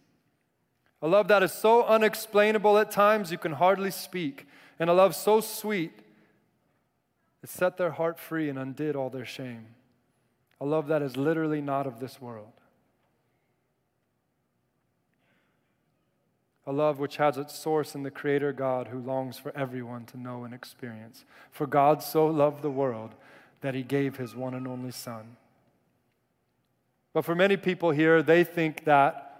a 1.06 1.08
love 1.08 1.28
that 1.28 1.44
is 1.44 1.52
so 1.52 1.84
unexplainable 1.86 2.80
at 2.80 2.90
times 2.90 3.32
you 3.32 3.38
can 3.38 3.52
hardly 3.52 3.92
speak, 3.92 4.48
and 4.80 4.90
a 4.90 4.94
love 4.94 5.14
so 5.14 5.40
sweet 5.40 5.92
it 7.44 7.50
set 7.50 7.78
their 7.78 7.92
heart 7.92 8.20
free 8.20 8.50
and 8.50 8.58
undid 8.58 8.96
all 8.96 9.12
their 9.12 9.24
shame. 9.24 9.68
A 10.60 10.66
love 10.66 10.88
that 10.88 11.04
is 11.04 11.16
literally 11.16 11.62
not 11.62 11.86
of 11.86 12.00
this 12.00 12.20
world. 12.20 12.54
A 16.66 16.72
love 16.72 16.98
which 16.98 17.18
has 17.18 17.38
its 17.38 17.54
source 17.54 17.94
in 17.94 18.02
the 18.02 18.10
Creator 18.10 18.54
God 18.54 18.88
who 18.88 18.98
longs 18.98 19.38
for 19.38 19.56
everyone 19.56 20.06
to 20.06 20.20
know 20.20 20.44
and 20.44 20.56
experience. 20.56 21.24
For 21.52 21.68
God 21.68 22.02
so 22.02 22.26
loved 22.26 22.64
the 22.64 22.72
world 22.72 23.14
that 23.62 23.76
he 23.76 23.84
gave 23.84 24.18
his 24.18 24.36
one 24.36 24.56
and 24.56 24.68
only 24.68 24.90
Son. 24.90 25.38
But 27.14 27.26
for 27.26 27.36
many 27.36 27.58
people 27.58 27.92
here, 27.92 28.24
they 28.24 28.44
think 28.44 28.86
that 28.86 29.35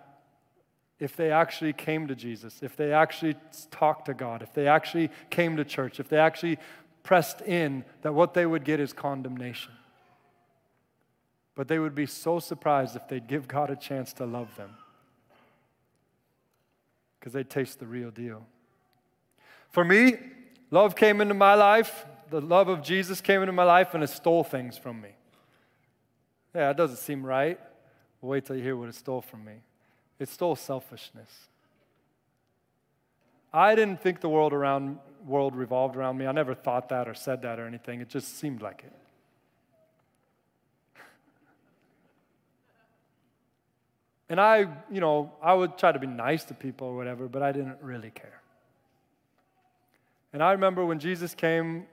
if 1.00 1.16
they 1.16 1.32
actually 1.32 1.74
came 1.74 2.08
to 2.08 2.16
Jesus, 2.16 2.60
if 2.62 2.76
they 2.76 2.94
actually 2.94 3.36
talked 3.70 4.06
to 4.06 4.14
God, 4.14 4.42
if 4.42 4.54
they 4.54 4.68
actually 4.68 5.10
came 5.30 5.58
to 5.58 5.66
church, 5.66 6.00
if 6.00 6.08
they 6.08 6.18
actually 6.18 6.58
pressed 7.04 7.42
in 7.42 7.84
that 8.02 8.14
what 8.14 8.34
they 8.34 8.46
would 8.46 8.64
get 8.64 8.80
is 8.80 8.94
condemnation. 8.94 9.72
But 11.54 11.68
they 11.68 11.80
would 11.80 11.96
be 11.96 12.06
so 12.06 12.40
surprised 12.40 12.96
if 12.96 13.08
they'd 13.08 13.28
give 13.28 13.48
God 13.48 13.70
a 13.70 13.76
chance 13.76 14.14
to 14.14 14.26
love 14.26 14.56
them 14.56 14.72
because 17.20 17.34
they 17.34 17.44
taste 17.44 17.80
the 17.80 17.88
real 17.88 18.12
deal. 18.12 18.46
For 19.72 19.84
me, 19.84 20.18
love 20.70 20.96
came 20.96 21.22
into 21.22 21.34
my 21.34 21.56
life, 21.56 22.06
the 22.30 22.42
love 22.42 22.68
of 22.68 22.82
Jesus 22.82 23.20
came 23.20 23.42
into 23.42 23.52
my 23.54 23.64
life, 23.64 23.94
and 23.94 24.04
it 24.04 24.10
stole 24.10 24.44
things 24.44 24.78
from 24.78 25.02
me. 25.02 25.10
Yeah, 26.54 26.70
it 26.70 26.78
doesn't 26.78 26.98
seem 26.98 27.26
right. 27.26 27.60
Wait 28.22 28.46
till 28.46 28.56
you 28.56 28.64
hear 28.64 28.78
what 28.78 28.90
it 28.90 28.96
stole 28.96 29.22
from 29.22 29.44
me. 29.44 29.54
It 30.20 30.30
still 30.30 30.56
selfishness. 30.56 31.48
I 33.54 33.76
didn't 33.76 34.02
think 34.02 34.22
the 34.22 34.30
world 34.30 34.54
around 34.54 35.00
world 35.26 35.56
revolved 35.56 35.96
around 35.96 36.18
me. 36.18 36.28
I 36.28 36.32
never 36.32 36.54
thought 36.54 36.90
that 36.90 37.08
or 37.08 37.14
said 37.14 37.42
that 37.42 37.60
or 37.60 37.66
anything. 37.66 38.00
It 38.00 38.10
just 38.10 38.38
seemed 38.38 38.62
like 38.62 38.84
it. 38.86 38.94
And 44.28 44.42
I, 44.42 44.68
you 44.90 45.02
know, 45.02 45.32
I 45.42 45.54
would 45.54 45.78
try 45.78 45.92
to 45.92 46.00
be 46.00 46.08
nice 46.08 46.44
to 46.46 46.56
people 46.56 46.88
or 46.88 46.96
whatever, 46.96 47.28
but 47.28 47.44
I 47.44 47.52
didn't 47.52 47.78
really 47.82 48.10
care. 48.10 48.42
And 50.34 50.42
I 50.42 50.52
remember 50.52 50.84
when 50.84 50.98
Jesus 50.98 51.36
came 51.36 51.86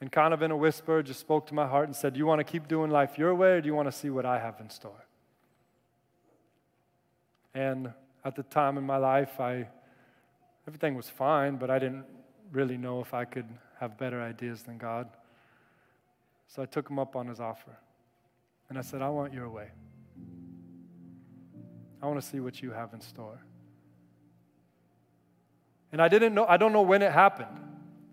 and 0.00 0.12
kind 0.12 0.34
of 0.34 0.42
in 0.42 0.50
a 0.50 0.56
whisper 0.56 1.02
just 1.02 1.20
spoke 1.20 1.46
to 1.46 1.54
my 1.54 1.66
heart 1.66 1.86
and 1.86 1.96
said, 1.96 2.12
Do 2.12 2.18
you 2.18 2.26
want 2.26 2.40
to 2.40 2.44
keep 2.44 2.68
doing 2.68 2.90
life 2.90 3.18
your 3.18 3.34
way 3.34 3.52
or 3.52 3.60
do 3.62 3.66
you 3.66 3.74
want 3.74 3.88
to 3.88 3.92
see 3.92 4.10
what 4.10 4.26
I 4.26 4.38
have 4.38 4.60
in 4.60 4.68
store? 4.68 5.05
And 7.56 7.90
at 8.22 8.36
the 8.36 8.42
time 8.42 8.76
in 8.76 8.84
my 8.84 8.98
life, 8.98 9.40
I, 9.40 9.66
everything 10.68 10.94
was 10.94 11.08
fine, 11.08 11.56
but 11.56 11.70
I 11.70 11.78
didn't 11.78 12.04
really 12.52 12.76
know 12.76 13.00
if 13.00 13.14
I 13.14 13.24
could 13.24 13.46
have 13.80 13.96
better 13.96 14.20
ideas 14.20 14.62
than 14.62 14.76
God. 14.76 15.08
So 16.48 16.60
I 16.60 16.66
took 16.66 16.90
him 16.90 16.98
up 16.98 17.16
on 17.16 17.28
his 17.28 17.40
offer. 17.40 17.78
And 18.68 18.76
I 18.76 18.82
said, 18.82 19.00
I 19.00 19.08
want 19.08 19.32
your 19.32 19.48
way. 19.48 19.68
I 22.02 22.06
want 22.06 22.20
to 22.20 22.26
see 22.26 22.40
what 22.40 22.60
you 22.60 22.72
have 22.72 22.92
in 22.92 23.00
store. 23.00 23.40
And 25.90 26.02
I 26.02 26.08
didn't 26.08 26.34
know, 26.34 26.44
I 26.46 26.58
don't 26.58 26.74
know 26.74 26.82
when 26.82 27.00
it 27.00 27.12
happened. 27.12 27.58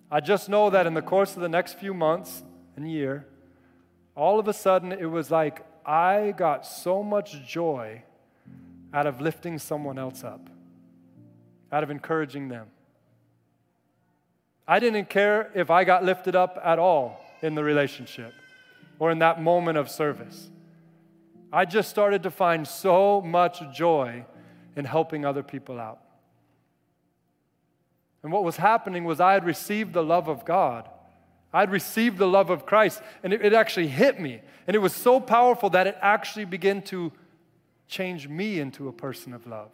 I 0.10 0.22
just 0.22 0.48
know 0.48 0.70
that 0.70 0.88
in 0.88 0.94
the 0.94 1.02
course 1.02 1.36
of 1.36 1.42
the 1.42 1.50
next 1.50 1.74
few 1.74 1.94
months 1.94 2.44
and 2.78 2.90
year, 2.90 3.28
all 4.16 4.40
of 4.40 4.48
a 4.48 4.54
sudden 4.54 4.94
it 4.94 5.08
was 5.08 5.30
like 5.30 5.66
I 5.86 6.34
got 6.38 6.66
so 6.66 7.04
much 7.04 7.46
joy 7.46 8.04
out 8.94 9.08
of 9.08 9.20
lifting 9.20 9.58
someone 9.58 9.98
else 9.98 10.24
up, 10.24 10.50
out 11.72 11.84
of 11.84 11.90
encouraging 11.90 12.48
them. 12.48 12.68
I 14.68 14.80
didn't 14.80 15.10
care 15.10 15.52
if 15.56 15.70
I 15.70 15.84
got 15.84 16.04
lifted 16.04 16.36
up 16.36 16.60
at 16.64 16.80
all 16.80 17.20
in 17.42 17.56
the 17.56 17.64
relationship 17.64 18.34
or 19.00 19.12
in 19.12 19.20
that 19.20 19.42
moment 19.42 19.78
of 19.78 19.90
service. 19.90 20.50
I 21.52 21.66
just 21.66 21.90
started 21.90 22.24
to 22.24 22.32
find 22.32 22.68
so 22.68 23.22
much 23.22 23.62
joy 23.76 24.26
in 24.76 24.86
helping 24.86 25.26
other 25.26 25.44
people 25.44 25.80
out. 25.80 26.00
And 28.24 28.32
what 28.32 28.44
was 28.44 28.56
happening 28.58 29.04
was 29.04 29.20
I 29.20 29.34
had 29.34 29.44
received 29.44 29.94
the 29.94 30.04
love 30.04 30.30
of 30.30 30.46
God. 30.46 30.88
I'd 31.52 31.70
received 31.70 32.18
the 32.18 32.28
love 32.28 32.50
of 32.50 32.66
Christ, 32.66 33.02
and 33.22 33.34
it, 33.34 33.46
it, 33.46 33.54
actually 33.54 33.88
hit 33.88 34.20
me. 34.20 34.42
And 34.66 34.76
it 34.76 34.80
was 34.80 34.96
so 34.96 35.20
powerful 35.20 35.70
that 35.72 35.86
it 35.86 35.98
actually 36.02 36.46
began 36.46 36.82
to 36.84 37.12
change 37.94 38.28
me 38.28 38.60
into 38.60 38.88
a 38.88 38.92
person 38.92 39.34
of 39.34 39.46
love. 39.46 39.72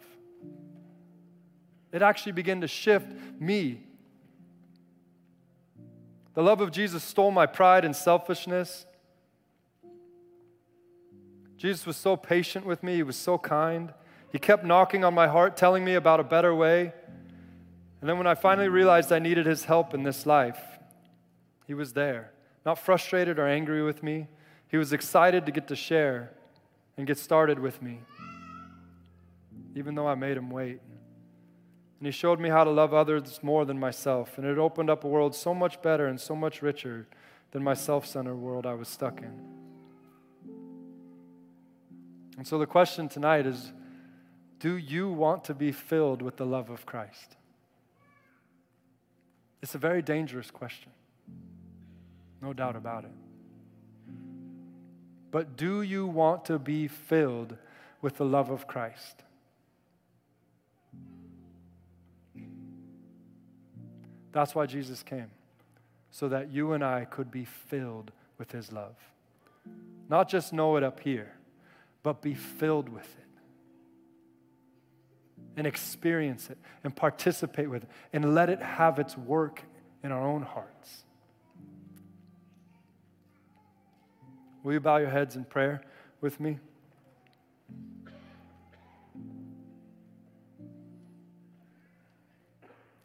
It 1.90 2.02
actually 2.02 2.32
began 2.32 2.60
to 2.60 2.68
shift 2.68 3.10
me. 3.40 3.80
The 6.34 6.42
love 6.42 6.60
of 6.60 6.70
Jesus 6.70 7.02
stole 7.02 7.30
my 7.30 7.46
pride 7.46 7.84
and 7.84 7.96
selfishness. 7.96 8.84
Jesus 11.56 11.86
was 11.86 11.96
so 11.96 12.16
patient 12.16 12.66
with 12.66 12.82
me, 12.82 12.96
He 12.96 13.02
was 13.02 13.16
so 13.16 13.38
kind. 13.38 13.92
He 14.30 14.38
kept 14.38 14.64
knocking 14.64 15.02
on 15.02 15.14
my 15.14 15.26
heart, 15.26 15.56
telling 15.56 15.84
me 15.84 15.94
about 15.94 16.20
a 16.20 16.24
better 16.24 16.54
way. 16.54 16.92
And 18.00 18.08
then 18.08 18.18
when 18.18 18.26
I 18.26 18.34
finally 18.34 18.68
realized 18.68 19.12
I 19.12 19.18
needed 19.18 19.46
his 19.46 19.64
help 19.64 19.92
in 19.92 20.04
this 20.04 20.24
life, 20.24 20.60
he 21.66 21.74
was 21.74 21.94
there. 21.94 22.32
Not 22.64 22.78
frustrated 22.78 23.38
or 23.38 23.48
angry 23.48 23.82
with 23.82 24.02
me. 24.02 24.28
He 24.68 24.76
was 24.76 24.92
excited 24.92 25.46
to 25.46 25.52
get 25.52 25.68
to 25.68 25.76
share 25.76 26.32
and 27.00 27.06
get 27.06 27.16
started 27.16 27.58
with 27.58 27.80
me, 27.80 27.98
even 29.74 29.94
though 29.94 30.06
I 30.06 30.14
made 30.14 30.36
him 30.36 30.50
wait. 30.50 30.80
And 31.98 32.06
he 32.06 32.10
showed 32.10 32.38
me 32.38 32.50
how 32.50 32.62
to 32.62 32.68
love 32.68 32.92
others 32.92 33.40
more 33.42 33.64
than 33.64 33.80
myself. 33.80 34.36
And 34.36 34.46
it 34.46 34.58
opened 34.58 34.90
up 34.90 35.02
a 35.04 35.08
world 35.08 35.34
so 35.34 35.54
much 35.54 35.80
better 35.80 36.06
and 36.08 36.20
so 36.20 36.36
much 36.36 36.60
richer 36.60 37.06
than 37.52 37.64
my 37.64 37.72
self 37.72 38.04
centered 38.04 38.36
world 38.36 38.66
I 38.66 38.74
was 38.74 38.86
stuck 38.86 39.22
in. 39.22 39.32
And 42.36 42.46
so 42.46 42.58
the 42.58 42.66
question 42.66 43.08
tonight 43.08 43.46
is 43.46 43.72
do 44.58 44.76
you 44.76 45.08
want 45.08 45.44
to 45.44 45.54
be 45.54 45.72
filled 45.72 46.20
with 46.20 46.36
the 46.36 46.44
love 46.44 46.68
of 46.68 46.84
Christ? 46.84 47.36
It's 49.62 49.74
a 49.74 49.78
very 49.78 50.02
dangerous 50.02 50.50
question, 50.50 50.90
no 52.42 52.52
doubt 52.52 52.76
about 52.76 53.04
it. 53.04 53.29
But 55.30 55.56
do 55.56 55.82
you 55.82 56.06
want 56.06 56.44
to 56.46 56.58
be 56.58 56.88
filled 56.88 57.56
with 58.02 58.16
the 58.16 58.24
love 58.24 58.50
of 58.50 58.66
Christ? 58.66 59.22
That's 64.32 64.54
why 64.54 64.66
Jesus 64.66 65.02
came, 65.02 65.30
so 66.10 66.28
that 66.28 66.52
you 66.52 66.72
and 66.72 66.84
I 66.84 67.04
could 67.04 67.30
be 67.30 67.44
filled 67.44 68.12
with 68.38 68.52
his 68.52 68.72
love. 68.72 68.96
Not 70.08 70.28
just 70.28 70.52
know 70.52 70.76
it 70.76 70.82
up 70.82 71.00
here, 71.00 71.32
but 72.02 72.22
be 72.22 72.34
filled 72.34 72.88
with 72.88 73.04
it 73.04 73.16
and 75.56 75.66
experience 75.66 76.48
it 76.48 76.58
and 76.84 76.94
participate 76.94 77.68
with 77.68 77.82
it 77.84 77.90
and 78.12 78.34
let 78.34 78.48
it 78.48 78.60
have 78.60 78.98
its 78.98 79.16
work 79.18 79.62
in 80.02 80.12
our 80.12 80.26
own 80.26 80.42
hearts. 80.42 81.04
Will 84.62 84.72
you 84.74 84.80
bow 84.80 84.98
your 84.98 85.10
heads 85.10 85.36
in 85.36 85.44
prayer 85.44 85.82
with 86.20 86.38
me? 86.40 86.58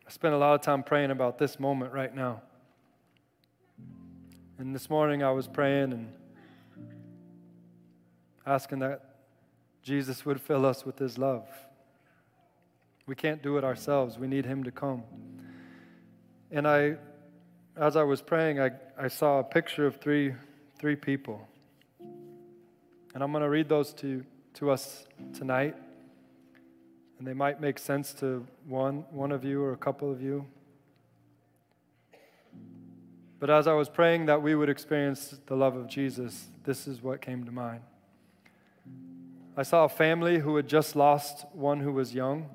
I 0.08 0.10
spent 0.10 0.34
a 0.34 0.38
lot 0.38 0.56
of 0.56 0.62
time 0.62 0.84
praying 0.84 1.12
about 1.12 1.38
this 1.38 1.60
moment 1.60 1.94
right 1.94 2.14
now. 2.14 2.42
And 4.58 4.74
this 4.74 4.90
morning 4.90 5.24
I 5.24 5.32
was 5.32 5.48
praying 5.48 5.94
and 5.94 6.14
asking 8.46 8.80
that 8.80 9.16
Jesus 9.82 10.26
would 10.26 10.40
fill 10.40 10.66
us 10.66 10.86
with 10.86 10.98
his 10.98 11.18
love. 11.18 11.48
We 13.08 13.16
can't 13.16 13.44
do 13.44 13.58
it 13.58 13.64
ourselves. 13.64 14.18
We 14.18 14.28
need 14.28 14.46
Him 14.46 14.64
to 14.64 14.72
come. 14.72 15.04
And 16.52 16.68
I, 16.68 16.96
as 17.76 17.96
I 17.96 18.04
was 18.04 18.22
praying, 18.22 18.60
I, 18.60 18.72
I 18.98 19.08
saw 19.10 19.40
a 19.40 19.44
picture 19.44 19.86
of 19.86 19.98
three, 19.98 20.34
three 20.78 20.96
people. 20.96 21.48
And 22.00 23.24
I'm 23.24 23.32
going 23.32 23.44
to 23.44 23.50
read 23.50 23.70
those 23.70 23.94
to, 23.96 24.24
to 24.56 24.72
us 24.72 25.06
tonight. 25.34 25.76
And 27.18 27.28
they 27.28 27.34
might 27.34 27.62
make 27.62 27.80
sense 27.80 28.14
to 28.16 28.46
one, 28.68 29.06
one 29.12 29.32
of 29.32 29.46
you 29.46 29.62
or 29.62 29.72
a 29.74 29.78
couple 29.78 30.12
of 30.12 30.22
you. 30.22 30.46
But 33.40 33.50
as 33.50 33.68
I 33.68 33.74
was 33.74 33.90
praying 33.90 34.26
that 34.26 34.42
we 34.42 34.56
would 34.56 34.70
experience 34.70 35.40
the 35.46 35.56
love 35.56 35.76
of 35.76 35.88
Jesus, 35.88 36.48
this 36.64 36.88
is 36.88 37.02
what 37.02 37.22
came 37.22 37.44
to 37.46 37.52
mind. 37.52 37.82
I 39.56 39.64
saw 39.64 39.86
a 39.86 39.90
family 39.90 40.40
who 40.40 40.56
had 40.58 40.68
just 40.68 40.96
lost 40.96 41.46
one 41.54 41.80
who 41.80 41.94
was 41.94 42.14
young 42.14 42.50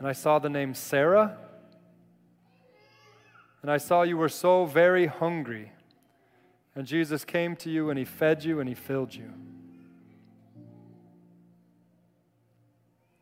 and 0.00 0.08
I 0.08 0.12
saw 0.12 0.38
the 0.38 0.48
name 0.48 0.72
Sarah, 0.72 1.36
and 3.60 3.70
I 3.70 3.76
saw 3.76 4.00
you 4.00 4.16
were 4.16 4.30
so 4.30 4.64
very 4.64 5.04
hungry. 5.04 5.72
And 6.74 6.86
Jesus 6.86 7.24
came 7.24 7.56
to 7.56 7.70
you 7.70 7.90
and 7.90 7.98
he 7.98 8.04
fed 8.04 8.44
you 8.44 8.60
and 8.60 8.68
he 8.68 8.74
filled 8.74 9.14
you. 9.14 9.32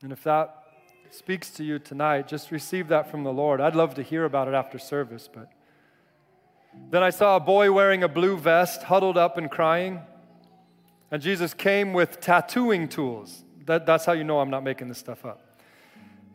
And 0.02 0.12
if 0.12 0.22
that 0.24 0.54
speaks 1.10 1.50
to 1.52 1.64
you 1.64 1.78
tonight, 1.78 2.28
just 2.28 2.50
receive 2.50 2.88
that 2.88 3.10
from 3.10 3.24
the 3.24 3.32
Lord. 3.32 3.60
I'd 3.60 3.74
love 3.74 3.94
to 3.94 4.02
hear 4.02 4.24
about 4.24 4.48
it 4.48 4.54
after 4.54 4.78
service, 4.78 5.28
but 5.32 5.50
then 6.90 7.02
I 7.02 7.10
saw 7.10 7.36
a 7.36 7.40
boy 7.40 7.72
wearing 7.72 8.02
a 8.02 8.08
blue 8.08 8.36
vest, 8.36 8.84
huddled 8.84 9.16
up 9.16 9.36
and 9.38 9.50
crying. 9.50 10.00
And 11.10 11.22
Jesus 11.22 11.54
came 11.54 11.92
with 11.92 12.20
tattooing 12.20 12.88
tools. 12.88 13.44
That, 13.66 13.86
that's 13.86 14.04
how 14.04 14.12
you 14.12 14.24
know 14.24 14.40
I'm 14.40 14.50
not 14.50 14.62
making 14.62 14.88
this 14.88 14.98
stuff 14.98 15.24
up. 15.24 15.40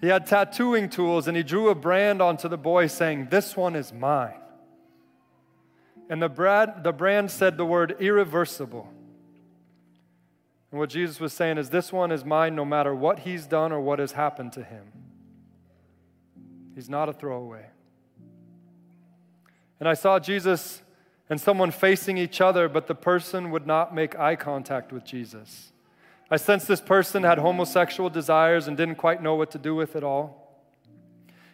He 0.01 0.07
had 0.07 0.25
tattooing 0.27 0.89
tools 0.89 1.27
and 1.27 1.37
he 1.37 1.43
drew 1.43 1.69
a 1.69 1.75
brand 1.75 2.21
onto 2.21 2.49
the 2.49 2.57
boy 2.57 2.87
saying, 2.87 3.27
This 3.29 3.55
one 3.55 3.75
is 3.75 3.93
mine. 3.93 4.33
And 6.09 6.21
the 6.21 6.29
brand, 6.29 6.83
the 6.83 6.91
brand 6.91 7.31
said 7.31 7.57
the 7.57 7.65
word 7.65 7.95
irreversible. 7.99 8.89
And 10.71 10.79
what 10.79 10.89
Jesus 10.89 11.19
was 11.19 11.33
saying 11.33 11.57
is, 11.57 11.69
This 11.69 11.93
one 11.93 12.11
is 12.11 12.25
mine 12.25 12.55
no 12.55 12.65
matter 12.65 12.93
what 12.93 13.19
he's 13.19 13.45
done 13.45 13.71
or 13.71 13.79
what 13.79 13.99
has 13.99 14.13
happened 14.13 14.53
to 14.53 14.63
him. 14.63 14.83
He's 16.75 16.89
not 16.89 17.09
a 17.09 17.13
throwaway. 17.13 17.65
And 19.79 19.87
I 19.87 19.93
saw 19.93 20.19
Jesus 20.19 20.81
and 21.29 21.39
someone 21.39 21.71
facing 21.71 22.17
each 22.17 22.41
other, 22.41 22.67
but 22.67 22.87
the 22.87 22.95
person 22.95 23.51
would 23.51 23.67
not 23.67 23.93
make 23.93 24.17
eye 24.17 24.35
contact 24.35 24.91
with 24.91 25.03
Jesus. 25.03 25.71
I 26.31 26.37
sensed 26.37 26.67
this 26.67 26.81
person 26.81 27.23
had 27.23 27.37
homosexual 27.37 28.09
desires 28.09 28.67
and 28.67 28.75
didn't 28.75 28.95
quite 28.95 29.21
know 29.21 29.35
what 29.35 29.51
to 29.51 29.57
do 29.59 29.75
with 29.75 29.95
it 29.95 30.03
all. 30.03 30.42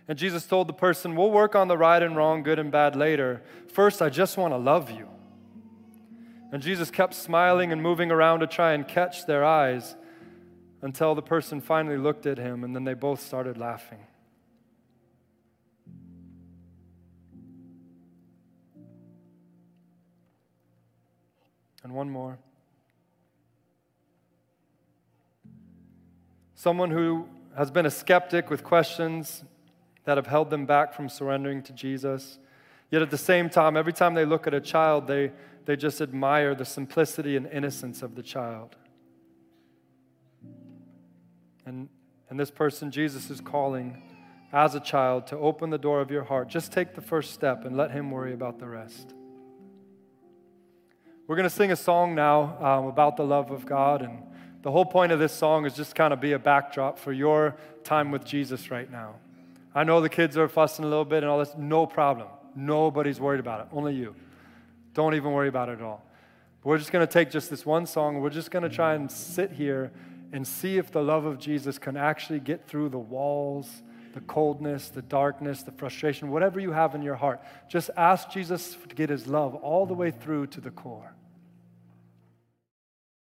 And 0.09 0.17
Jesus 0.17 0.47
told 0.47 0.67
the 0.67 0.73
person, 0.73 1.15
We'll 1.15 1.29
work 1.29 1.55
on 1.55 1.67
the 1.67 1.77
right 1.77 2.01
and 2.01 2.15
wrong, 2.15 2.41
good 2.41 2.57
and 2.57 2.71
bad 2.71 2.95
later. 2.95 3.43
First, 3.71 4.01
I 4.01 4.09
just 4.09 4.37
want 4.37 4.53
to 4.53 4.57
love 4.57 4.89
you. 4.89 5.07
And 6.51 6.63
Jesus 6.63 6.89
kept 6.89 7.13
smiling 7.13 7.71
and 7.71 7.79
moving 7.79 8.09
around 8.09 8.39
to 8.39 8.47
try 8.47 8.73
and 8.73 8.87
catch 8.87 9.27
their 9.27 9.45
eyes 9.45 9.95
until 10.81 11.13
the 11.13 11.21
person 11.21 11.61
finally 11.61 11.97
looked 11.97 12.25
at 12.25 12.39
him 12.39 12.63
and 12.63 12.75
then 12.75 12.85
they 12.85 12.95
both 12.95 13.21
started 13.21 13.55
laughing. 13.55 13.99
And 21.83 21.93
one 21.93 22.09
more. 22.09 22.39
Someone 26.55 26.89
who 26.89 27.27
has 27.55 27.69
been 27.69 27.85
a 27.85 27.91
skeptic 27.91 28.49
with 28.49 28.63
questions 28.63 29.43
that 30.09 30.17
have 30.17 30.25
held 30.25 30.49
them 30.49 30.65
back 30.65 30.91
from 30.91 31.07
surrendering 31.07 31.61
to 31.61 31.71
Jesus. 31.71 32.39
Yet 32.89 33.03
at 33.03 33.11
the 33.11 33.17
same 33.17 33.47
time, 33.47 33.77
every 33.77 33.93
time 33.93 34.15
they 34.15 34.25
look 34.25 34.47
at 34.47 34.55
a 34.55 34.59
child, 34.59 35.05
they, 35.05 35.31
they 35.65 35.75
just 35.75 36.01
admire 36.01 36.55
the 36.55 36.65
simplicity 36.65 37.35
and 37.35 37.45
innocence 37.45 38.01
of 38.01 38.15
the 38.15 38.23
child. 38.23 38.75
And, 41.63 41.89
and 42.27 42.39
this 42.39 42.49
person, 42.49 42.89
Jesus 42.89 43.29
is 43.29 43.39
calling 43.39 44.01
as 44.51 44.73
a 44.73 44.79
child 44.79 45.27
to 45.27 45.37
open 45.37 45.69
the 45.69 45.77
door 45.77 46.01
of 46.01 46.09
your 46.09 46.23
heart. 46.23 46.47
Just 46.47 46.71
take 46.71 46.95
the 46.95 47.01
first 47.01 47.31
step 47.31 47.63
and 47.63 47.77
let 47.77 47.91
Him 47.91 48.09
worry 48.09 48.33
about 48.33 48.57
the 48.57 48.65
rest. 48.65 49.13
We're 51.27 51.35
going 51.35 51.47
to 51.47 51.55
sing 51.55 51.71
a 51.71 51.75
song 51.75 52.15
now 52.15 52.57
um, 52.59 52.85
about 52.87 53.15
the 53.15 53.25
love 53.25 53.51
of 53.51 53.67
God. 53.67 54.01
And 54.01 54.23
the 54.63 54.71
whole 54.71 54.85
point 54.85 55.11
of 55.11 55.19
this 55.19 55.33
song 55.33 55.67
is 55.67 55.75
just 55.75 55.93
kind 55.93 56.11
of 56.11 56.19
be 56.19 56.31
a 56.31 56.39
backdrop 56.39 56.97
for 56.97 57.13
your 57.13 57.57
time 57.83 58.09
with 58.09 58.25
Jesus 58.25 58.71
right 58.71 58.91
now. 58.91 59.13
I 59.79 59.85
know 59.85 60.01
the 60.01 60.09
kids 60.09 60.37
are 60.37 60.49
fussing 60.49 60.83
a 60.83 60.89
little 60.89 61.05
bit 61.05 61.23
and 61.23 61.27
all 61.27 61.39
this. 61.39 61.53
No 61.57 61.85
problem. 61.85 62.27
Nobody's 62.53 63.17
worried 63.17 63.39
about 63.39 63.61
it. 63.61 63.67
Only 63.71 63.95
you. 63.95 64.13
Don't 64.93 65.13
even 65.15 65.31
worry 65.31 65.47
about 65.47 65.69
it 65.69 65.79
at 65.79 65.81
all. 65.81 66.05
We're 66.65 66.77
just 66.77 66.91
going 66.91 67.07
to 67.07 67.09
take 67.09 67.31
just 67.31 67.49
this 67.49 67.65
one 67.65 67.85
song. 67.85 68.19
We're 68.19 68.29
just 68.29 68.51
going 68.51 68.63
to 68.63 68.69
try 68.69 68.95
and 68.95 69.09
sit 69.09 69.53
here 69.53 69.93
and 70.33 70.45
see 70.45 70.77
if 70.77 70.91
the 70.91 71.01
love 71.01 71.23
of 71.23 71.39
Jesus 71.39 71.79
can 71.79 71.95
actually 71.95 72.41
get 72.41 72.67
through 72.67 72.89
the 72.89 72.99
walls, 72.99 73.69
the 74.13 74.19
coldness, 74.19 74.89
the 74.89 75.01
darkness, 75.01 75.63
the 75.63 75.71
frustration, 75.71 76.29
whatever 76.29 76.59
you 76.59 76.73
have 76.73 76.93
in 76.93 77.01
your 77.01 77.15
heart. 77.15 77.39
Just 77.69 77.89
ask 77.95 78.29
Jesus 78.29 78.75
to 78.89 78.93
get 78.93 79.09
his 79.09 79.27
love 79.27 79.55
all 79.55 79.85
the 79.85 79.93
way 79.93 80.11
through 80.11 80.47
to 80.47 80.59
the 80.59 80.71
core. 80.71 81.13